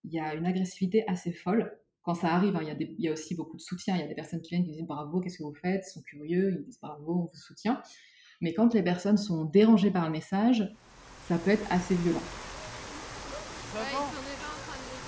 [0.03, 1.79] il y a une agressivité assez folle
[2.09, 3.95] quand ça arrive, hein, il y, a aussi beaucoup de soutien.
[3.95, 5.85] Il y a des personnes qui viennent qui disent bravo, qu'est-ce que vous faites?
[5.87, 7.81] Ils sont curieux, ils disent bravo, on vous soutient.
[8.41, 10.73] Mais quand les personnes sont dérangées par le message,
[11.27, 12.23] ça peut être assez violent.
[13.73, 13.85] Ça va?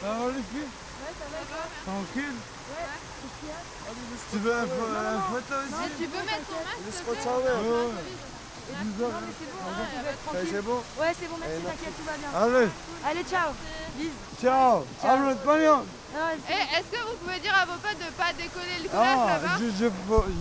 [0.01, 0.59] Ça va les filles?
[0.61, 2.60] Ouais, ça va.
[3.91, 3.97] Ouais.
[4.31, 7.03] Tu veux un, photo aussi Tu veux mettre ton masque
[10.49, 12.29] c'est bon Ouais, c'est bon, merci, t'inquiète, tout va bien.
[12.33, 12.69] Allez.
[13.05, 13.51] Allez, ciao.
[13.97, 14.11] Bise
[14.41, 14.85] Ciao.
[16.13, 19.17] Eh, Est-ce que vous pouvez dire à vos potes de ne pas décoller le collage
[19.17, 19.87] ah, là-bas je, je,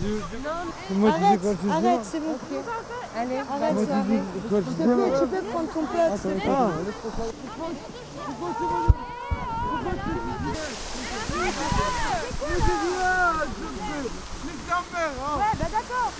[0.03, 2.37] je, Non, arrête, arrête, c'est bon.
[3.17, 3.87] Allez, arrête, tu,
[4.49, 4.71] peux, tu
[5.27, 5.97] peux prendre ton pote.
[6.47, 6.69] Ah,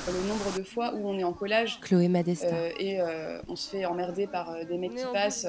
[0.07, 2.47] le nombre de fois où on est en collage Chloé Madesta.
[2.47, 5.47] Euh, et euh, on se fait emmerder par euh, des mecs qui passent,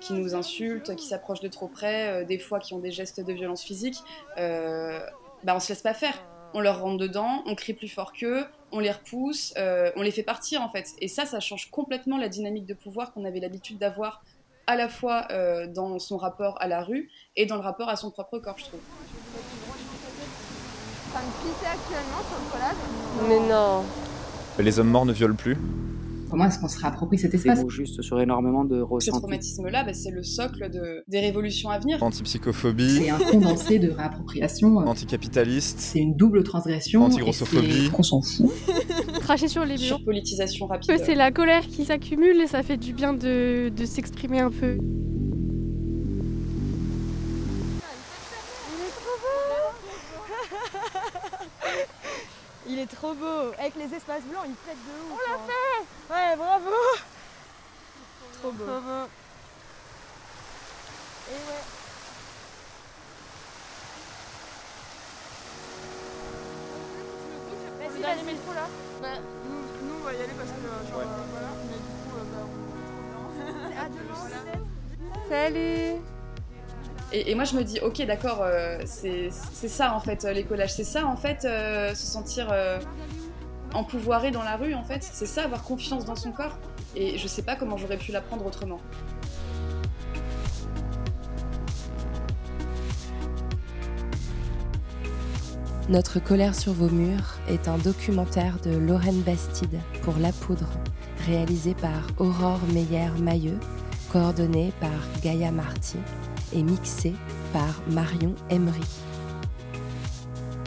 [0.00, 3.32] qui nous insultent, qui s'approchent de trop près, des fois qui ont des gestes de
[3.32, 3.96] violence physique,
[4.36, 6.14] bah on se laisse pas faire.
[6.54, 10.22] On leur rentre dedans, on crie plus fort qu'eux, on les repousse, on les fait
[10.22, 10.88] partir en fait.
[11.00, 14.22] Et ça, ça change complètement la dynamique de pouvoir qu'on avait l'habitude d'avoir
[14.66, 15.28] à la fois
[15.68, 18.64] dans son rapport à la rue et dans le rapport à son propre corps, je
[18.64, 18.80] trouve
[21.12, 22.76] train de pisser actuellement sur le collage.
[23.28, 23.82] Mais non.
[24.58, 25.56] Les hommes morts ne violent plus.
[26.30, 29.14] Comment est-ce qu'on se réapproprie cet espace C'est juste sur énormément de ressentis.
[29.14, 32.02] Ce traumatisme-là, bah, c'est le socle de, des révolutions à venir.
[32.02, 33.00] Antipsychophobie.
[33.02, 34.78] C'est un condensé de réappropriation.
[34.78, 35.78] Anticapitaliste.
[35.78, 37.04] C'est une double transgression.
[37.04, 37.90] Antigrossophobie.
[37.98, 38.50] On s'en fout.
[39.20, 40.02] Cracher sur les murs.
[40.02, 41.02] Politisation rapide.
[41.04, 44.78] C'est la colère qui s'accumule et ça fait du bien de, de s'exprimer un peu.
[52.66, 53.52] Il est trop beau.
[53.58, 55.18] Avec les espaces blancs, il pète de ouf.
[55.18, 55.46] On l'a hein.
[55.48, 56.70] fait Ouais, bravo
[58.40, 58.64] Trop beau.
[58.64, 59.08] Trop beau.
[61.28, 61.64] Et ouais.
[67.78, 68.24] Vas-y, vas-y.
[68.24, 68.66] métro là
[69.00, 69.08] bah,
[69.48, 71.04] nous, nous, on va y aller parce que genre, ouais.
[71.04, 71.48] euh, voilà.
[71.68, 73.66] Mais du coup, euh, bah, on est trop bien.
[73.68, 74.22] C'est à demain
[75.28, 76.11] Salut
[77.12, 80.72] et, moi, je me dis, ok, d'accord, euh, c'est ça en fait, les collages.
[80.72, 82.78] C'est ça en fait, euh, se sentir euh,
[83.74, 85.02] empouvoiré dans la rue en fait.
[85.02, 86.58] C'est ça, avoir confiance dans son corps.
[86.96, 88.80] Et je sais pas comment j'aurais pu l'apprendre autrement.
[95.88, 100.70] Notre colère sur vos murs est un documentaire de Lorraine Bastide pour La Poudre,
[101.26, 103.58] réalisé par Aurore Meyer-Mailleux,
[104.10, 104.90] coordonné par
[105.22, 105.98] Gaïa Marty
[106.54, 107.14] et mixé
[107.52, 108.80] par Marion Emery.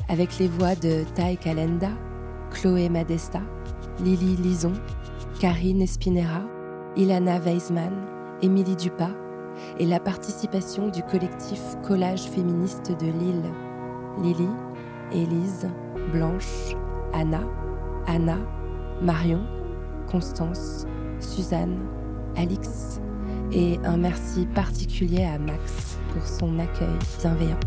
[0.10, 1.90] Avec les voix de Tai Calenda,
[2.52, 3.42] Chloé Madesta,
[4.04, 4.74] Lily Lison,
[5.40, 6.42] Karine Espinera,
[6.96, 7.94] Ilana Weisman,
[8.42, 9.12] Émilie Dupas
[9.80, 13.52] et la participation du collectif Collage féministe de Lille.
[14.22, 14.48] Lily,
[15.12, 15.68] Élise,
[16.14, 16.76] Blanche,
[17.14, 17.42] Anna,
[18.08, 18.38] Anna,
[19.02, 19.42] Marion,
[20.10, 20.86] Constance,
[21.20, 21.80] Suzanne,
[22.38, 23.00] Alix,
[23.56, 26.88] et un merci particulier à Max pour son accueil
[27.22, 27.60] bienveillant.